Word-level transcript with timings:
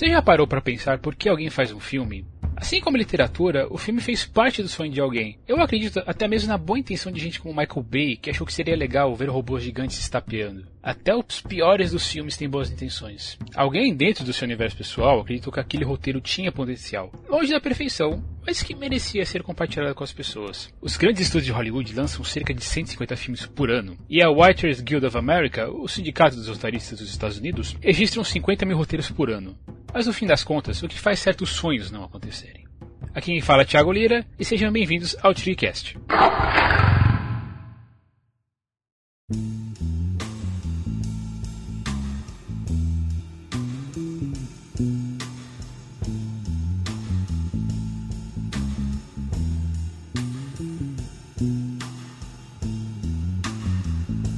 Você 0.00 0.08
já 0.08 0.22
parou 0.22 0.46
para 0.46 0.62
pensar 0.62 0.98
por 0.98 1.14
que 1.14 1.28
alguém 1.28 1.50
faz 1.50 1.70
um 1.72 1.78
filme? 1.78 2.24
Assim 2.56 2.80
como 2.80 2.96
literatura, 2.96 3.66
o 3.70 3.76
filme 3.76 4.00
fez 4.00 4.24
parte 4.24 4.62
do 4.62 4.68
sonho 4.68 4.90
de 4.90 4.98
alguém. 4.98 5.38
Eu 5.46 5.60
acredito 5.60 6.02
até 6.06 6.26
mesmo 6.26 6.48
na 6.48 6.56
boa 6.56 6.78
intenção 6.78 7.12
de 7.12 7.20
gente 7.20 7.38
como 7.38 7.54
Michael 7.54 7.82
Bay, 7.82 8.16
que 8.16 8.30
achou 8.30 8.46
que 8.46 8.52
seria 8.52 8.74
legal 8.74 9.14
ver 9.14 9.28
robôs 9.28 9.62
gigantes 9.62 9.96
se 9.96 10.02
estapeando. 10.02 10.66
Até 10.82 11.14
os 11.14 11.42
piores 11.42 11.90
dos 11.90 12.10
filmes 12.10 12.34
têm 12.34 12.48
boas 12.48 12.70
intenções. 12.70 13.38
Alguém 13.54 13.94
dentro 13.94 14.24
do 14.24 14.32
seu 14.32 14.46
universo 14.46 14.74
pessoal 14.74 15.20
acreditou 15.20 15.52
que 15.52 15.60
aquele 15.60 15.84
roteiro 15.84 16.18
tinha 16.18 16.50
potencial, 16.50 17.12
longe 17.28 17.52
da 17.52 17.60
perfeição, 17.60 18.24
mas 18.46 18.62
que 18.62 18.74
merecia 18.74 19.26
ser 19.26 19.42
compartilhado 19.42 19.94
com 19.94 20.02
as 20.04 20.12
pessoas. 20.12 20.72
Os 20.80 20.96
grandes 20.96 21.22
estúdios 21.22 21.46
de 21.46 21.52
Hollywood 21.52 21.94
lançam 21.94 22.24
cerca 22.24 22.54
de 22.54 22.64
150 22.64 23.16
filmes 23.16 23.44
por 23.44 23.70
ano, 23.70 23.98
e 24.08 24.22
a 24.22 24.30
Writers 24.30 24.80
Guild 24.80 25.04
of 25.04 25.16
America, 25.18 25.70
o 25.70 25.86
sindicato 25.86 26.36
dos 26.36 26.48
roteiristas 26.48 26.98
dos 26.98 27.10
Estados 27.10 27.36
Unidos, 27.36 27.76
registram 27.82 28.24
50 28.24 28.64
mil 28.64 28.78
roteiros 28.78 29.10
por 29.10 29.30
ano. 29.30 29.58
Mas 29.92 30.06
no 30.06 30.12
fim 30.12 30.26
das 30.26 30.44
contas, 30.44 30.82
o 30.82 30.88
que 30.88 30.98
faz 30.98 31.18
certos 31.18 31.50
sonhos 31.50 31.90
não 31.90 32.04
acontecerem? 32.04 32.64
Aqui 33.12 33.32
quem 33.32 33.40
fala 33.40 33.62
é 33.62 33.64
Thiago 33.64 33.92
Lira 33.92 34.24
e 34.38 34.44
sejam 34.44 34.70
bem-vindos 34.70 35.16
ao 35.20 35.34
TreeCast. 35.34 35.98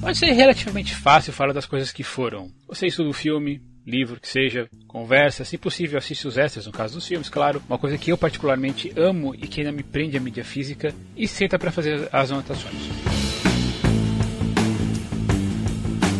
Pode 0.00 0.18
ser 0.18 0.32
relativamente 0.32 0.94
fácil 0.94 1.32
falar 1.32 1.52
das 1.52 1.66
coisas 1.66 1.92
que 1.92 2.02
foram. 2.02 2.50
Você 2.66 2.86
estuda 2.86 3.10
o 3.10 3.14
filme, 3.14 3.62
livro, 3.86 4.20
que 4.20 4.28
seja, 4.28 4.68
conversa, 4.86 5.44
se 5.44 5.58
possível 5.58 5.98
assiste 5.98 6.26
os 6.26 6.38
extras, 6.38 6.66
no 6.66 6.72
caso 6.72 6.94
dos 6.94 7.06
filmes, 7.06 7.28
claro. 7.28 7.62
Uma 7.68 7.78
coisa 7.78 7.98
que 7.98 8.12
eu 8.12 8.18
particularmente 8.18 8.92
amo 8.96 9.34
e 9.34 9.48
que 9.48 9.60
ainda 9.60 9.72
me 9.72 9.82
prende 9.82 10.16
a 10.16 10.20
mídia 10.20 10.44
física 10.44 10.94
e 11.16 11.26
senta 11.26 11.58
para 11.58 11.72
fazer 11.72 12.08
as 12.12 12.30
anotações. 12.30 12.74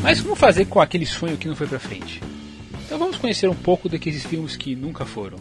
Mas 0.02 0.20
como 0.20 0.34
fazer 0.34 0.64
com 0.64 0.80
aquele 0.80 1.06
sonho 1.06 1.36
que 1.36 1.46
não 1.46 1.55
foi 1.55 1.66
para 1.66 1.78
frente? 1.78 2.20
Então 2.84 2.98
vamos 2.98 3.16
conhecer 3.16 3.48
um 3.48 3.55
pouco 3.55 3.88
daqueles 3.88 4.27
filmes 4.27 4.56
que 4.56 4.74
nunca 4.74 5.05
foram. 5.05 5.38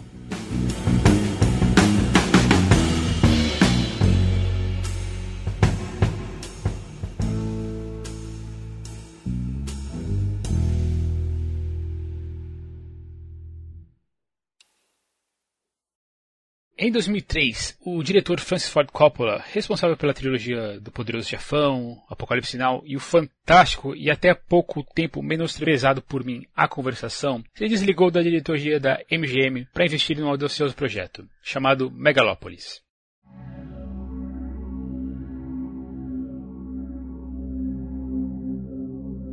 Em 16.83 16.91
2003, 16.91 17.77
o 17.85 18.01
diretor 18.01 18.39
Francis 18.39 18.71
Ford 18.71 18.89
Coppola, 18.91 19.45
responsável 19.53 19.95
pela 19.95 20.15
trilogia 20.15 20.79
do 20.79 20.91
Poderoso 20.91 21.29
Chefão, 21.29 22.01
Apocalipse 22.09 22.53
Sinal 22.53 22.81
e 22.83 22.95
o 22.95 22.99
fantástico 22.99 23.95
e 23.95 24.09
até 24.09 24.33
pouco 24.33 24.83
tempo 24.95 25.21
menosprezado 25.21 26.01
por 26.01 26.25
mim 26.25 26.43
A 26.55 26.67
Conversação, 26.67 27.43
se 27.53 27.67
desligou 27.67 28.09
da 28.09 28.23
diretoria 28.23 28.79
da 28.79 28.97
MGM 29.11 29.67
para 29.71 29.85
investir 29.85 30.17
em 30.17 30.23
um 30.23 30.27
audacioso 30.27 30.73
projeto, 30.73 31.23
chamado 31.43 31.91
Megalopolis. 31.91 32.81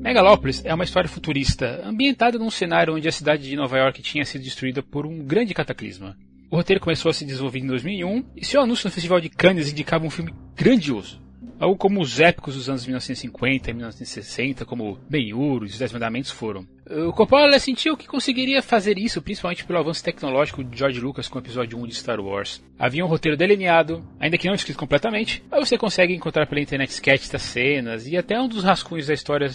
Megalopolis 0.02 0.62
é 0.66 0.74
uma 0.74 0.84
história 0.84 1.08
futurista, 1.08 1.80
ambientada 1.82 2.38
num 2.38 2.50
cenário 2.50 2.94
onde 2.94 3.08
a 3.08 3.12
cidade 3.12 3.48
de 3.48 3.56
Nova 3.56 3.78
York 3.78 4.02
tinha 4.02 4.26
sido 4.26 4.44
destruída 4.44 4.82
por 4.82 5.06
um 5.06 5.24
grande 5.24 5.54
cataclisma. 5.54 6.14
O 6.50 6.56
roteiro 6.56 6.80
começou 6.80 7.10
a 7.10 7.12
se 7.12 7.26
desenvolver 7.26 7.58
em 7.58 7.66
2001 7.66 8.24
e 8.34 8.44
seu 8.44 8.62
anúncio 8.62 8.88
no 8.88 8.92
Festival 8.92 9.20
de 9.20 9.28
Cannes 9.28 9.70
indicava 9.70 10.06
um 10.06 10.10
filme 10.10 10.32
grandioso. 10.56 11.20
Algo 11.60 11.76
como 11.76 12.00
os 12.00 12.20
épicos 12.20 12.54
dos 12.54 12.70
anos 12.70 12.86
1950 12.86 13.70
e 13.70 13.74
1960, 13.74 14.64
como 14.64 14.98
Ben-Hur 15.10 15.64
Os 15.64 15.76
Dez 15.76 15.92
Mandamentos 15.92 16.30
foram. 16.30 16.66
O 16.88 17.12
Coppola 17.12 17.58
sentiu 17.58 17.96
que 17.96 18.06
conseguiria 18.06 18.62
fazer 18.62 18.96
isso, 18.96 19.20
principalmente 19.20 19.64
pelo 19.64 19.78
avanço 19.78 20.02
tecnológico 20.02 20.64
de 20.64 20.78
George 20.78 21.00
Lucas 21.00 21.28
com 21.28 21.38
o 21.38 21.42
episódio 21.42 21.76
1 21.76 21.86
de 21.86 21.94
Star 21.96 22.20
Wars. 22.20 22.62
Havia 22.78 23.04
um 23.04 23.08
roteiro 23.08 23.36
delineado, 23.36 24.02
ainda 24.18 24.38
que 24.38 24.46
não 24.46 24.54
escrito 24.54 24.78
completamente, 24.78 25.42
mas 25.50 25.68
você 25.68 25.76
consegue 25.76 26.14
encontrar 26.14 26.46
pela 26.46 26.60
internet 26.60 26.90
sketches 26.90 27.28
das 27.28 27.42
cenas 27.42 28.06
e 28.06 28.16
até 28.16 28.40
um 28.40 28.48
dos 28.48 28.64
rascunhos 28.64 29.08
da 29.08 29.14
história 29.14 29.50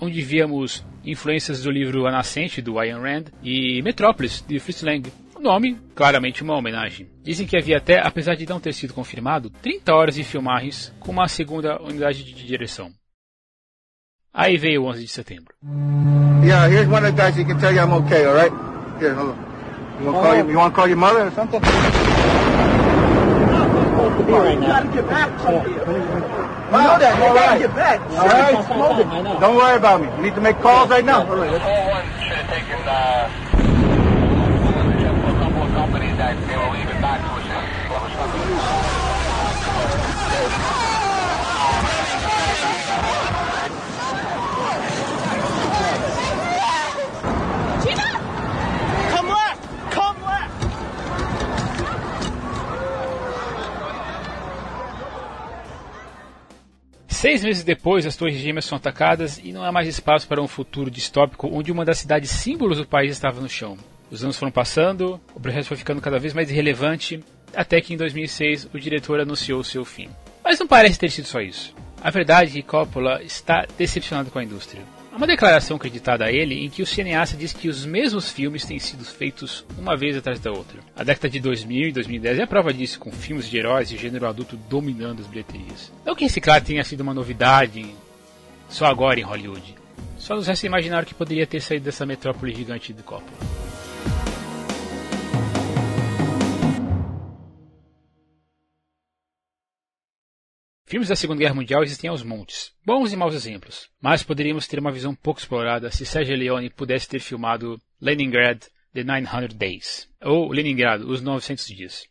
onde 0.00 0.22
víamos 0.22 0.84
influências 1.04 1.62
do 1.62 1.70
livro 1.70 2.06
A 2.06 2.12
Nascente, 2.12 2.62
do 2.62 2.78
Ayn 2.78 3.00
Rand, 3.00 3.24
e 3.42 3.82
Metrópolis, 3.82 4.44
de 4.46 4.58
Fritz 4.60 4.82
Lang. 4.82 5.10
O 5.38 5.40
nome, 5.40 5.78
claramente 5.94 6.42
uma 6.42 6.56
homenagem. 6.56 7.08
Dizem 7.22 7.46
que 7.46 7.56
havia 7.56 7.76
até, 7.76 8.04
apesar 8.04 8.34
de 8.34 8.44
não 8.44 8.58
ter 8.58 8.72
sido 8.72 8.92
confirmado, 8.92 9.48
30 9.62 9.94
horas 9.94 10.16
de 10.16 10.24
filmagens 10.24 10.92
com 10.98 11.12
uma 11.12 11.28
segunda 11.28 11.80
unidade 11.80 12.24
de 12.24 12.44
direção. 12.44 12.90
Aí 14.34 14.56
veio 14.56 14.82
o 14.82 14.86
11 14.86 15.04
de 15.04 15.08
setembro. 15.08 15.54
Yeah, 16.42 16.68
here's 16.68 16.88
one 16.88 17.06
of 17.06 17.14
the 17.14 17.22
guys 17.22 17.36
who 17.36 17.44
can 17.46 17.56
tell 17.60 17.72
you 17.72 17.80
I'm 17.80 17.92
okay, 18.02 18.26
alright? 18.26 18.52
Here, 18.98 19.14
hold 19.14 19.30
on. 19.30 19.36
You 20.00 20.06
want 20.06 20.16
to 20.16 20.22
call, 20.22 20.34
your, 20.34 20.50
you 20.50 20.58
want 20.58 20.74
to 20.74 20.76
call 20.76 20.88
your 20.88 20.96
mother 20.96 21.28
or 21.28 21.30
something? 21.30 21.62
You 24.18 24.66
gotta 24.66 24.88
get 24.88 25.06
back 25.06 25.30
here. 25.40 25.62
You 25.68 25.76
know 26.82 26.98
that, 26.98 27.16
you 27.16 27.24
All 27.24 27.34
gotta 27.34 27.50
right. 27.50 27.60
get 27.60 27.74
back. 27.76 28.00
All 28.10 28.26
right. 28.26 28.54
All 28.54 29.22
right? 29.22 29.40
Don't 29.40 29.56
worry 29.56 29.76
about 29.76 30.00
me. 30.00 30.08
You 30.16 30.22
need 30.22 30.34
to 30.34 30.40
make 30.40 30.58
calls 30.58 30.90
right 30.90 31.04
now. 31.04 31.20
All 31.20 31.28
one 31.28 31.46
should 31.46 32.36
have 32.36 32.50
taken 32.50 32.88
uh, 32.88 33.47
Seis 57.18 57.42
meses 57.42 57.64
depois, 57.64 58.06
as 58.06 58.14
torres 58.14 58.36
gêmeas 58.36 58.64
são 58.64 58.76
atacadas 58.76 59.40
e 59.42 59.50
não 59.50 59.64
há 59.64 59.72
mais 59.72 59.88
espaço 59.88 60.28
para 60.28 60.40
um 60.40 60.46
futuro 60.46 60.88
distópico 60.88 61.48
onde 61.52 61.72
uma 61.72 61.84
das 61.84 61.98
cidades 61.98 62.30
símbolos 62.30 62.78
do 62.78 62.86
país 62.86 63.10
estava 63.10 63.40
no 63.40 63.48
chão. 63.48 63.76
Os 64.08 64.22
anos 64.22 64.38
foram 64.38 64.52
passando, 64.52 65.20
o 65.34 65.40
projeto 65.40 65.64
foi 65.64 65.76
ficando 65.76 66.00
cada 66.00 66.20
vez 66.20 66.32
mais 66.32 66.48
irrelevante, 66.48 67.18
até 67.56 67.80
que 67.80 67.92
em 67.92 67.96
2006 67.96 68.68
o 68.72 68.78
diretor 68.78 69.18
anunciou 69.18 69.64
seu 69.64 69.84
fim. 69.84 70.08
Mas 70.44 70.60
não 70.60 70.68
parece 70.68 70.96
ter 70.96 71.10
sido 71.10 71.24
só 71.24 71.40
isso. 71.40 71.74
A 72.00 72.08
verdade 72.08 72.50
é 72.50 72.54
que 72.54 72.62
Coppola 72.62 73.20
está 73.24 73.66
decepcionado 73.76 74.30
com 74.30 74.38
a 74.38 74.44
indústria. 74.44 74.84
Uma 75.18 75.26
declaração 75.26 75.76
acreditada 75.76 76.26
a 76.26 76.32
ele 76.32 76.64
em 76.64 76.70
que 76.70 76.80
o 76.80 76.86
cineasta 76.86 77.36
diz 77.36 77.52
que 77.52 77.68
os 77.68 77.84
mesmos 77.84 78.30
filmes 78.30 78.64
têm 78.64 78.78
sido 78.78 79.04
feitos 79.04 79.64
uma 79.76 79.96
vez 79.96 80.16
atrás 80.16 80.38
da 80.38 80.52
outra. 80.52 80.78
A 80.94 81.02
década 81.02 81.28
de 81.28 81.40
2000 81.40 81.88
e 81.88 81.92
2010 81.92 82.38
é 82.38 82.42
a 82.44 82.46
prova 82.46 82.72
disso, 82.72 83.00
com 83.00 83.10
filmes 83.10 83.50
de 83.50 83.58
heróis 83.58 83.90
e 83.90 83.96
gênero 83.96 84.28
adulto 84.28 84.56
dominando 84.70 85.18
as 85.18 85.26
bilheterias. 85.26 85.92
Não 86.06 86.14
que 86.14 86.26
esse 86.26 86.40
claro 86.40 86.64
tenha 86.64 86.84
sido 86.84 87.00
uma 87.00 87.12
novidade 87.12 87.84
só 88.68 88.86
agora 88.86 89.18
em 89.18 89.24
Hollywood. 89.24 89.74
Só 90.18 90.36
nos 90.36 90.46
resta 90.46 90.66
imaginar 90.66 91.02
o 91.02 91.06
que 91.06 91.14
poderia 91.14 91.48
ter 91.48 91.60
saído 91.62 91.86
dessa 91.86 92.06
metrópole 92.06 92.54
gigante 92.54 92.92
do 92.92 93.02
Coppola. 93.02 93.67
Filmes 100.88 101.10
da 101.10 101.16
Segunda 101.16 101.40
Guerra 101.40 101.54
Mundial 101.54 101.82
existem 101.82 102.08
aos 102.08 102.22
montes, 102.22 102.72
bons 102.82 103.12
e 103.12 103.16
maus 103.16 103.34
exemplos, 103.34 103.90
mas 104.00 104.22
poderíamos 104.22 104.66
ter 104.66 104.78
uma 104.78 104.90
visão 104.90 105.14
pouco 105.14 105.38
explorada 105.38 105.90
se 105.90 106.06
Sergio 106.06 106.34
Leone 106.34 106.70
pudesse 106.70 107.06
ter 107.06 107.20
filmado 107.20 107.78
Leningrad 108.00 108.62
The 108.94 109.04
900 109.04 109.54
Days, 109.54 110.08
ou 110.24 110.50
Leningrado, 110.50 111.06
Os 111.06 111.20
900 111.20 111.66
Dias. 111.66 112.08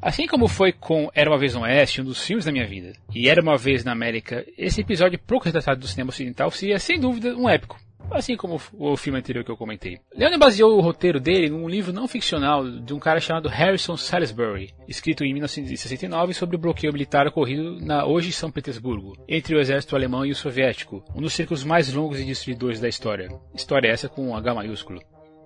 Assim 0.00 0.28
como 0.28 0.46
foi 0.46 0.72
com 0.72 1.10
Era 1.12 1.28
uma 1.28 1.38
Vez 1.40 1.56
no 1.56 1.62
Oeste, 1.62 2.02
um 2.02 2.04
dos 2.04 2.24
filmes 2.24 2.44
da 2.44 2.52
minha 2.52 2.68
vida, 2.68 2.92
e 3.12 3.28
Era 3.28 3.42
uma 3.42 3.56
Vez 3.56 3.82
na 3.82 3.90
América, 3.90 4.46
esse 4.56 4.80
episódio 4.80 5.18
pouco 5.18 5.46
retratado 5.46 5.80
do 5.80 5.88
cinema 5.88 6.10
ocidental 6.10 6.52
seria, 6.52 6.78
sem 6.78 7.00
dúvida, 7.00 7.34
um 7.34 7.48
épico. 7.48 7.82
Assim 8.10 8.36
como 8.36 8.60
o 8.74 8.96
filme 8.96 9.18
anterior 9.18 9.44
que 9.44 9.50
eu 9.50 9.56
comentei. 9.56 9.98
Leone 10.14 10.38
baseou 10.38 10.76
o 10.76 10.80
roteiro 10.80 11.18
dele 11.18 11.50
num 11.50 11.68
livro 11.68 11.92
não 11.92 12.06
ficcional 12.06 12.68
de 12.68 12.94
um 12.94 12.98
cara 12.98 13.20
chamado 13.20 13.48
Harrison 13.48 13.96
Salisbury, 13.96 14.74
escrito 14.86 15.24
em 15.24 15.32
1969 15.32 16.34
sobre 16.34 16.56
o 16.56 16.58
bloqueio 16.58 16.92
militar 16.92 17.26
ocorrido 17.26 17.80
na 17.80 18.06
hoje 18.06 18.32
São 18.32 18.50
Petersburgo, 18.50 19.16
entre 19.28 19.56
o 19.56 19.60
exército 19.60 19.96
alemão 19.96 20.24
e 20.24 20.30
o 20.30 20.36
soviético, 20.36 21.04
um 21.14 21.20
dos 21.20 21.32
círculos 21.32 21.64
mais 21.64 21.92
longos 21.92 22.20
e 22.20 22.24
destruidores 22.24 22.80
da 22.80 22.88
história. 22.88 23.28
História 23.54 23.88
essa 23.88 24.08
com 24.08 24.28
um 24.28 24.36
H 24.36 24.54
maiúsculo. 24.54 25.00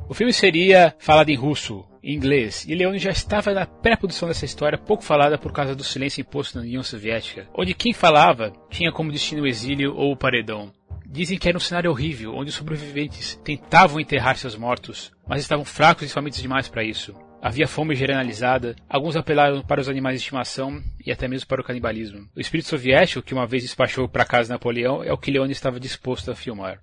O 0.09 0.15
filme 0.15 0.33
seria 0.33 0.95
falado 0.99 1.29
em 1.29 1.35
russo, 1.35 1.85
em 2.03 2.15
inglês, 2.15 2.65
e 2.67 2.75
Leone 2.75 2.99
já 2.99 3.11
estava 3.11 3.53
na 3.53 3.67
pré-produção 3.67 4.27
dessa 4.27 4.47
história, 4.47 4.79
pouco 4.79 5.05
falada 5.05 5.37
por 5.37 5.53
causa 5.53 5.75
do 5.75 5.85
silêncio 5.85 6.23
imposto 6.23 6.57
na 6.57 6.65
União 6.65 6.83
Soviética, 6.83 7.47
onde 7.55 7.75
quem 7.75 7.93
falava 7.93 8.51
tinha 8.71 8.91
como 8.91 9.13
destino 9.13 9.43
o 9.43 9.47
exílio 9.47 9.95
ou 9.95 10.13
o 10.13 10.17
paredão. 10.17 10.73
Dizem 11.11 11.39
que 11.39 11.49
era 11.49 11.57
um 11.57 11.61
cenário 11.61 11.91
horrível, 11.91 12.35
onde 12.35 12.51
os 12.51 12.55
sobreviventes 12.55 13.35
tentavam 13.43 13.99
enterrar 13.99 14.37
seus 14.37 14.55
mortos, 14.55 15.11
mas 15.27 15.41
estavam 15.41 15.65
fracos 15.65 16.07
e 16.07 16.13
famintos 16.13 16.41
demais 16.41 16.69
para 16.69 16.85
isso. 16.85 17.15
Havia 17.41 17.67
fome 17.67 17.95
generalizada, 17.95 18.77
alguns 18.87 19.17
apelaram 19.17 19.63
para 19.63 19.81
os 19.81 19.89
animais 19.89 20.17
de 20.17 20.25
estimação 20.25 20.83
e 21.05 21.11
até 21.11 21.27
mesmo 21.27 21.49
para 21.49 21.63
o 21.63 21.65
canibalismo. 21.65 22.29
O 22.37 22.41
espírito 22.41 22.69
soviético, 22.69 23.23
que 23.23 23.33
uma 23.33 23.47
vez 23.47 23.63
despachou 23.63 24.07
para 24.07 24.27
casa 24.27 24.53
Napoleão, 24.53 25.03
é 25.03 25.11
o 25.11 25.17
que 25.17 25.31
Leone 25.31 25.53
estava 25.53 25.81
disposto 25.81 26.31
a 26.31 26.35
filmar. 26.35 26.79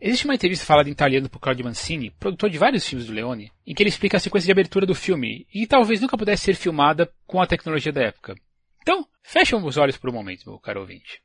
Existe 0.00 0.24
uma 0.24 0.34
entrevista 0.34 0.66
falada 0.66 0.88
em 0.88 0.92
italiano 0.92 1.28
por 1.28 1.38
Claudio 1.38 1.64
Mancini, 1.64 2.10
produtor 2.18 2.50
de 2.50 2.58
vários 2.58 2.86
filmes 2.86 3.06
do 3.06 3.12
Leone, 3.12 3.52
em 3.64 3.74
que 3.74 3.82
ele 3.82 3.90
explica 3.90 4.16
a 4.16 4.20
sequência 4.20 4.46
de 4.46 4.52
abertura 4.52 4.84
do 4.84 4.94
filme, 4.94 5.46
e 5.54 5.68
talvez 5.68 6.00
nunca 6.00 6.18
pudesse 6.18 6.42
ser 6.42 6.54
filmada 6.54 7.08
com 7.26 7.40
a 7.40 7.46
tecnologia 7.46 7.92
da 7.92 8.02
época. 8.02 8.34
Então, 8.82 9.06
fecham 9.22 9.64
os 9.64 9.76
olhos 9.76 9.96
por 9.96 10.10
um 10.10 10.14
momento, 10.14 10.50
meu 10.50 10.58
caro 10.58 10.80
ouvinte. 10.80 11.22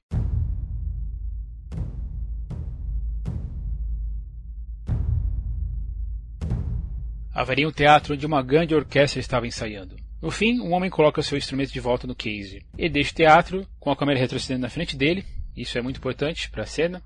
Haveria 7.34 7.68
um 7.68 7.72
teatro 7.72 8.14
onde 8.14 8.26
uma 8.26 8.44
grande 8.44 8.76
orquestra 8.76 9.20
estava 9.20 9.48
ensaiando. 9.48 9.96
No 10.22 10.30
fim, 10.30 10.60
um 10.60 10.74
homem 10.74 10.90
coloca 10.90 11.22
seu 11.22 11.38
instrumento 11.38 11.72
de 11.72 11.80
volta 11.80 12.06
no 12.06 12.16
case. 12.16 12.64
Ele 12.78 12.90
deixa 12.90 13.12
o 13.12 13.16
teatro, 13.16 13.68
com 13.80 13.90
a 13.90 13.96
câmera 13.96 14.20
retrocedendo 14.20 14.62
na 14.62 14.70
frente 14.70 14.96
dele, 14.96 15.26
isso 15.56 15.78
é 15.78 15.82
muito 15.82 15.98
importante 15.98 16.50
para 16.50 16.64
a 16.64 16.68
cena. 16.68 17.02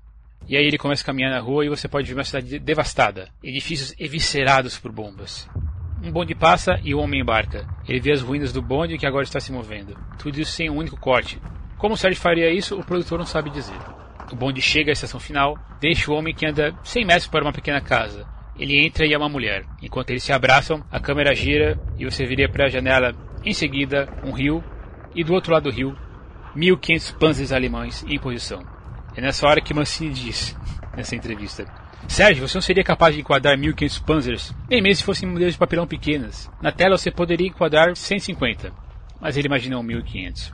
E 0.48 0.56
aí 0.56 0.64
ele 0.64 0.78
começa 0.78 1.02
a 1.02 1.06
caminhar 1.06 1.30
na 1.30 1.40
rua 1.40 1.64
e 1.64 1.68
você 1.68 1.88
pode 1.88 2.06
ver 2.06 2.14
uma 2.14 2.24
cidade 2.24 2.58
devastada, 2.58 3.28
edifícios 3.42 3.94
eviscerados 3.98 4.78
por 4.78 4.92
bombas. 4.92 5.48
Um 6.02 6.12
bonde 6.12 6.34
passa 6.34 6.78
e 6.84 6.94
o 6.94 6.98
homem 6.98 7.20
embarca. 7.20 7.66
Ele 7.88 8.00
vê 8.00 8.12
as 8.12 8.20
ruínas 8.20 8.52
do 8.52 8.62
bonde 8.62 8.98
que 8.98 9.06
agora 9.06 9.24
está 9.24 9.40
se 9.40 9.50
movendo. 9.50 9.96
Tudo 10.18 10.40
isso 10.40 10.52
sem 10.52 10.68
um 10.68 10.76
único 10.76 11.00
corte. 11.00 11.40
Como 11.78 11.94
o 11.94 11.96
Sérgio 11.96 12.20
faria 12.20 12.52
isso, 12.52 12.78
o 12.78 12.84
produtor 12.84 13.18
não 13.18 13.26
sabe 13.26 13.50
dizer. 13.50 13.78
O 14.30 14.36
bonde 14.36 14.60
chega 14.60 14.90
à 14.90 14.92
estação 14.92 15.18
final, 15.18 15.58
deixa 15.80 16.10
o 16.10 16.14
homem 16.14 16.34
que 16.34 16.46
anda 16.46 16.76
100 16.84 17.04
metros 17.04 17.26
para 17.26 17.44
uma 17.44 17.52
pequena 17.52 17.80
casa. 17.80 18.35
Ele 18.58 18.84
entra 18.84 19.06
e 19.06 19.12
é 19.12 19.18
uma 19.18 19.28
mulher. 19.28 19.64
Enquanto 19.82 20.10
eles 20.10 20.22
se 20.22 20.32
abraçam, 20.32 20.84
a 20.90 20.98
câmera 20.98 21.34
gira 21.34 21.78
e 21.98 22.04
você 22.04 22.24
viria 22.24 22.48
para 22.48 22.66
a 22.66 22.68
janela. 22.68 23.14
Em 23.44 23.52
seguida, 23.52 24.08
um 24.24 24.32
rio 24.32 24.64
e 25.14 25.22
do 25.22 25.34
outro 25.34 25.52
lado 25.52 25.64
do 25.64 25.70
rio, 25.70 25.96
1500 26.54 27.12
panzers 27.12 27.52
alemães 27.52 28.04
em 28.08 28.18
posição. 28.18 28.62
É 29.14 29.20
nessa 29.20 29.46
hora 29.46 29.60
que 29.60 29.74
Mancini 29.74 30.12
diz, 30.12 30.56
nessa 30.96 31.14
entrevista: 31.14 31.64
Sérgio, 32.08 32.46
você 32.46 32.56
não 32.56 32.62
seria 32.62 32.84
capaz 32.84 33.14
de 33.14 33.20
enquadrar 33.20 33.58
1500 33.58 33.98
panzers, 34.00 34.54
nem 34.68 34.82
mesmo 34.82 34.96
se 34.96 35.04
fossem 35.04 35.28
modelos 35.28 35.54
de 35.54 35.58
papelão 35.58 35.86
pequenas. 35.86 36.50
Na 36.62 36.72
tela 36.72 36.96
você 36.96 37.10
poderia 37.10 37.46
enquadrar 37.46 37.94
150, 37.94 38.72
mas 39.20 39.36
ele 39.36 39.48
imaginou 39.48 39.82
1500. 39.82 40.52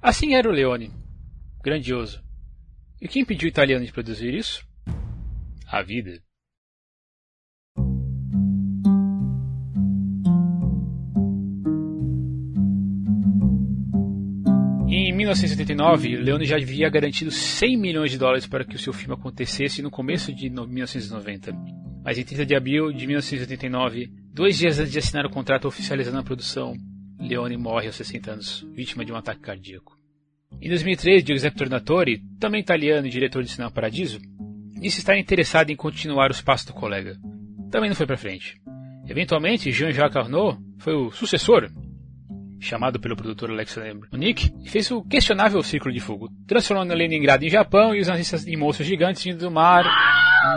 Assim 0.00 0.34
era 0.34 0.48
o 0.48 0.52
Leone. 0.52 0.90
Grandioso. 1.62 2.22
E 3.00 3.08
quem 3.08 3.24
pediu 3.24 3.46
o 3.46 3.50
italiano 3.50 3.84
de 3.84 3.92
produzir 3.92 4.34
isso? 4.34 4.66
A 5.66 5.82
vida. 5.82 6.20
Em 15.20 15.24
1979, 15.24 16.16
Leone 16.16 16.46
já 16.46 16.56
havia 16.56 16.88
garantido 16.88 17.30
100 17.30 17.76
milhões 17.76 18.10
de 18.10 18.16
dólares 18.16 18.46
para 18.46 18.64
que 18.64 18.74
o 18.74 18.78
seu 18.78 18.90
filme 18.90 19.12
acontecesse 19.12 19.82
no 19.82 19.90
começo 19.90 20.34
de 20.34 20.48
1990. 20.48 21.52
Mas 22.02 22.16
em 22.16 22.24
30 22.24 22.46
de 22.46 22.56
abril 22.56 22.90
de 22.90 23.06
1989, 23.06 24.10
dois 24.32 24.56
dias 24.56 24.78
antes 24.78 24.90
de 24.90 24.98
assinar 24.98 25.26
o 25.26 25.30
contrato 25.30 25.68
oficializando 25.68 26.16
a 26.16 26.22
produção, 26.22 26.72
Leone 27.18 27.58
morre 27.58 27.88
aos 27.88 27.96
60 27.96 28.32
anos, 28.32 28.66
vítima 28.72 29.04
de 29.04 29.12
um 29.12 29.14
ataque 29.14 29.42
cardíaco. 29.42 29.94
Em 30.58 30.70
2003, 30.70 31.22
Giuseppe 31.22 31.58
Tornatore, 31.58 32.22
também 32.40 32.62
italiano 32.62 33.06
e 33.06 33.10
diretor 33.10 33.42
de 33.42 33.50
Cinema 33.50 33.70
Paradiso, 33.70 34.18
disse 34.80 35.00
estar 35.00 35.18
interessado 35.18 35.68
em 35.68 35.76
continuar 35.76 36.30
os 36.30 36.40
passos 36.40 36.68
do 36.68 36.72
colega. 36.72 37.18
Também 37.70 37.90
não 37.90 37.94
foi 37.94 38.06
para 38.06 38.16
frente. 38.16 38.58
Eventualmente, 39.06 39.70
Jean-Jacques 39.70 40.16
Arnaud 40.16 40.58
foi 40.78 40.94
o 40.94 41.10
sucessor 41.10 41.70
chamado 42.60 43.00
pelo 43.00 43.16
produtor 43.16 43.50
Alexander 43.50 43.96
e 44.62 44.68
fez 44.68 44.90
o 44.90 45.02
questionável 45.02 45.62
Círculo 45.62 45.92
de 45.92 46.00
Fogo, 46.00 46.28
transformando 46.46 46.94
Leningrado 46.94 47.44
em 47.44 47.48
Japão 47.48 47.94
e 47.94 48.00
os 48.00 48.08
nazistas 48.08 48.46
em 48.46 48.56
monstros 48.56 48.86
gigantes 48.86 49.24
vindo 49.24 49.38
do 49.38 49.50
mar. 49.50 49.84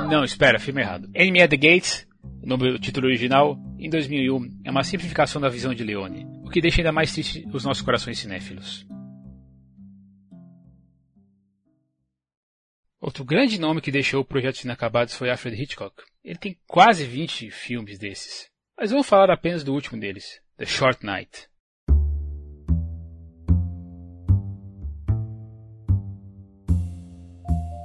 Não, 0.10 0.24
espera, 0.24 0.60
filme 0.60 0.82
errado. 0.82 1.10
Enemy 1.14 1.42
at 1.42 1.50
the 1.50 1.58
Gates, 1.58 2.08
o 2.42 2.48
nome 2.48 2.74
do 2.74 2.80
título 2.80 3.08
original, 3.08 3.58
em 3.80 3.90
2001, 3.90 4.62
é 4.66 4.72
uma 4.72 4.84
simplificação 4.84 5.42
da 5.42 5.50
visão 5.50 5.74
de 5.74 5.84
Leone, 5.84 6.26
o 6.44 6.50
que 6.50 6.62
deixa 6.62 6.82
ainda 6.82 6.92
mais 6.92 7.14
triste 7.14 7.48
os 7.54 7.64
nossos 7.64 7.82
corações 7.82 8.20
cinéfilos. 8.20 8.86
Outro 13.00 13.26
grande 13.26 13.60
nome 13.60 13.82
que 13.82 13.92
deixou 13.92 14.24
projetos 14.24 14.64
inacabados 14.64 15.14
foi 15.14 15.30
Alfred 15.30 15.62
Hitchcock. 15.62 16.04
Ele 16.24 16.38
tem 16.38 16.58
quase 16.66 17.06
20 17.06 17.52
filmes 17.52 18.00
desses. 18.00 18.50
Mas 18.78 18.92
vamos 18.92 19.08
falar 19.08 19.30
apenas 19.30 19.62
do 19.62 19.74
último 19.74 20.00
deles, 20.00 20.42
The 20.58 20.66
Short 20.66 21.06
Night. 21.06 21.50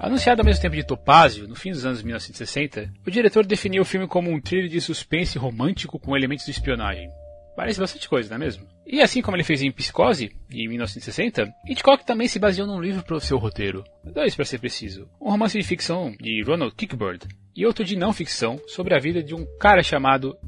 Anunciado 0.01 0.43
ao 0.43 0.47
mesmo 0.47 0.63
tempo 0.63 0.77
de 0.77 0.87
Topázio, 0.87 1.49
no 1.49 1.57
fim 1.57 1.73
dos 1.73 1.85
anos 1.85 2.03
1960, 2.03 2.93
o 3.05 3.11
diretor 3.11 3.45
definiu 3.45 3.83
o 3.83 3.85
filme 3.85 4.07
como 4.07 4.31
um 4.31 4.41
thriller 4.41 4.71
de 4.71 4.81
suspense 4.81 5.37
romântico 5.37 5.99
com 5.99 6.17
elementos 6.17 6.45
de 6.45 6.53
espionagem. 6.53 7.11
Parece 7.57 7.81
bastante 7.81 8.09
coisa, 8.09 8.29
não 8.31 8.37
é 8.37 8.39
mesmo? 8.39 8.65
E 8.87 9.03
assim 9.03 9.21
como 9.21 9.37
ele 9.37 9.43
fez 9.43 9.61
em 9.61 9.73
Psicose, 9.73 10.31
em 10.49 10.69
1960, 10.69 11.53
Hitchcock 11.69 12.07
também 12.07 12.29
se 12.29 12.39
baseou 12.39 12.69
num 12.69 12.81
livro 12.81 13.03
para 13.03 13.17
o 13.17 13.21
seu 13.21 13.37
roteiro. 13.37 13.83
Dois, 14.05 14.37
para 14.37 14.45
ser 14.45 14.61
preciso. 14.61 15.09
Um 15.21 15.33
romance 15.33 15.59
de 15.59 15.67
ficção 15.67 16.15
de 16.21 16.45
Ronald 16.45 16.77
Kickbird 16.77 17.27
e 17.57 17.67
outro 17.67 17.85
de 17.85 17.97
não 17.97 18.13
ficção 18.13 18.61
sobre 18.69 18.95
a 18.95 19.01
vida 19.01 19.21
de 19.21 19.35
um 19.35 19.45
cara 19.59 19.83
chamado 19.83 20.39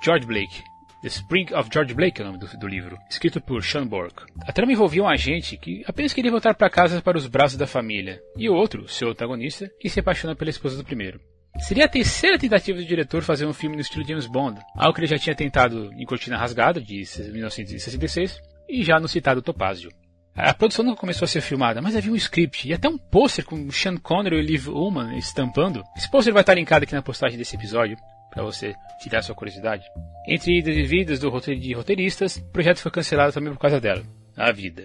George 0.00 0.24
Blake, 0.24 0.62
The 1.02 1.08
Spring 1.08 1.46
of 1.54 1.70
George 1.72 1.94
Blake 1.94 2.20
é 2.20 2.24
o 2.24 2.26
nome 2.26 2.38
do, 2.38 2.46
do 2.58 2.68
livro, 2.68 2.98
escrito 3.08 3.40
por 3.40 3.64
Sean 3.64 3.86
Burke. 3.86 4.24
A 4.46 4.52
trama 4.52 4.72
envolvia 4.72 5.02
um 5.02 5.08
agente 5.08 5.56
que 5.56 5.82
apenas 5.86 6.12
queria 6.12 6.30
voltar 6.30 6.54
para 6.54 6.68
casa 6.68 7.00
para 7.00 7.16
os 7.16 7.26
braços 7.26 7.56
da 7.56 7.66
família, 7.66 8.20
e 8.36 8.50
outro, 8.50 8.86
seu 8.86 9.08
antagonista, 9.08 9.70
que 9.80 9.88
se 9.88 9.98
apaixona 9.98 10.36
pela 10.36 10.50
esposa 10.50 10.76
do 10.76 10.84
primeiro. 10.84 11.18
Seria 11.58 11.86
a 11.86 11.88
terceira 11.88 12.38
tentativa 12.38 12.78
do 12.78 12.84
diretor 12.84 13.22
fazer 13.22 13.46
um 13.46 13.54
filme 13.54 13.76
no 13.76 13.80
estilo 13.80 14.06
James 14.06 14.26
Bond, 14.26 14.60
algo 14.76 14.92
que 14.92 15.00
ele 15.00 15.06
já 15.06 15.18
tinha 15.18 15.34
tentado 15.34 15.90
em 15.94 16.04
Cortina 16.04 16.36
Rasgada, 16.36 16.82
de 16.82 17.02
1966, 17.32 18.38
e 18.68 18.84
já 18.84 19.00
no 19.00 19.08
citado 19.08 19.40
Topázio. 19.40 19.90
A 20.34 20.52
produção 20.52 20.84
não 20.84 20.94
começou 20.94 21.24
a 21.24 21.28
ser 21.28 21.40
filmada, 21.40 21.80
mas 21.80 21.96
havia 21.96 22.12
um 22.12 22.16
script 22.16 22.68
e 22.68 22.74
até 22.74 22.88
um 22.90 22.98
pôster 22.98 23.44
com 23.44 23.70
Sean 23.70 23.96
Connery 23.96 24.36
e 24.36 24.42
Liv 24.42 24.68
Ullman 24.68 25.16
estampando. 25.16 25.82
Esse 25.96 26.10
pôster 26.10 26.32
vai 26.32 26.42
estar 26.42 26.54
linkado 26.54 26.84
aqui 26.84 26.94
na 26.94 27.02
postagem 27.02 27.38
desse 27.38 27.56
episódio 27.56 27.96
para 28.30 28.42
você 28.42 28.74
tirar 29.00 29.22
sua 29.22 29.34
curiosidade. 29.34 29.84
Entre 30.26 30.58
idas 30.58 30.76
e 30.76 30.82
vidas 30.82 31.18
do 31.18 31.30
roteiro 31.30 31.60
de 31.60 31.72
roteiristas, 31.74 32.36
o 32.36 32.52
projeto 32.52 32.78
foi 32.78 32.90
cancelado 32.90 33.32
também 33.32 33.52
por 33.52 33.58
causa 33.58 33.80
dela, 33.80 34.02
a 34.36 34.52
vida. 34.52 34.84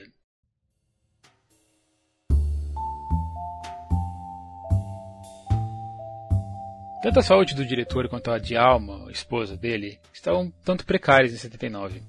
Tanto 7.05 7.19
a 7.19 7.21
saúde 7.21 7.53
do 7.53 7.63
diretor 7.63 8.09
quanto 8.09 8.31
a 8.31 8.39
de 8.39 8.57
Alma, 8.57 9.07
a 9.07 9.11
esposa 9.11 9.55
dele, 9.55 9.99
estavam 10.11 10.51
tanto 10.63 10.87
precárias 10.87 11.31
em 11.33 11.37
79. 11.37 12.01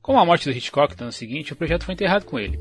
Com 0.00 0.18
a 0.18 0.26
morte 0.26 0.50
do 0.50 0.56
Hitchcock 0.56 0.96
no 0.96 1.04
ano 1.04 1.12
seguinte, 1.12 1.52
o 1.52 1.56
projeto 1.56 1.84
foi 1.84 1.94
enterrado 1.94 2.24
com 2.24 2.40
ele, 2.40 2.58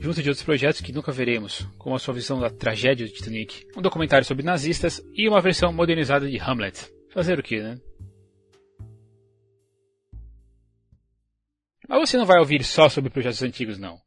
junto 0.00 0.20
de 0.20 0.28
outros 0.28 0.44
projetos 0.44 0.80
que 0.80 0.92
nunca 0.92 1.12
veremos, 1.12 1.68
como 1.78 1.94
a 1.94 2.00
sua 2.00 2.14
visão 2.14 2.40
da 2.40 2.50
tragédia 2.50 3.06
do 3.06 3.12
Titanic, 3.12 3.64
um 3.76 3.80
documentário 3.80 4.26
sobre 4.26 4.44
nazistas 4.44 5.00
e 5.14 5.28
uma 5.28 5.40
versão 5.40 5.72
modernizada 5.72 6.28
de 6.28 6.36
Hamlet. 6.36 6.92
Fazer 7.14 7.38
o 7.38 7.42
que, 7.44 7.62
né? 7.62 7.78
Mas 11.88 12.10
você 12.10 12.16
não 12.16 12.26
vai 12.26 12.40
ouvir 12.40 12.64
só 12.64 12.88
sobre 12.88 13.08
projetos 13.08 13.40
antigos, 13.40 13.78
não. 13.78 14.00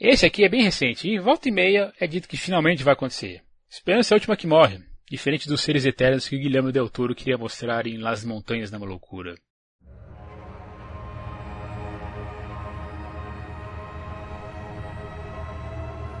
Esse 0.00 0.26
aqui 0.26 0.44
é 0.44 0.48
bem 0.48 0.64
recente 0.64 1.08
e 1.08 1.20
volta 1.20 1.48
e 1.48 1.52
meia 1.52 1.92
é 2.00 2.06
dito 2.08 2.28
que 2.28 2.36
finalmente 2.36 2.82
vai 2.82 2.94
acontecer. 2.94 3.44
Esperança 3.70 4.12
é 4.12 4.16
a 4.16 4.18
última 4.18 4.36
que 4.36 4.48
morre, 4.48 4.80
diferente 5.08 5.46
dos 5.46 5.60
seres 5.60 5.84
eternos 5.84 6.28
que 6.28 6.36
Guilherme 6.36 6.72
Del 6.72 6.90
Toro 6.90 7.14
queria 7.14 7.38
mostrar 7.38 7.86
em 7.86 7.98
Las 7.98 8.24
Montanhas 8.24 8.72
da 8.72 8.78
Loucura. 8.78 9.36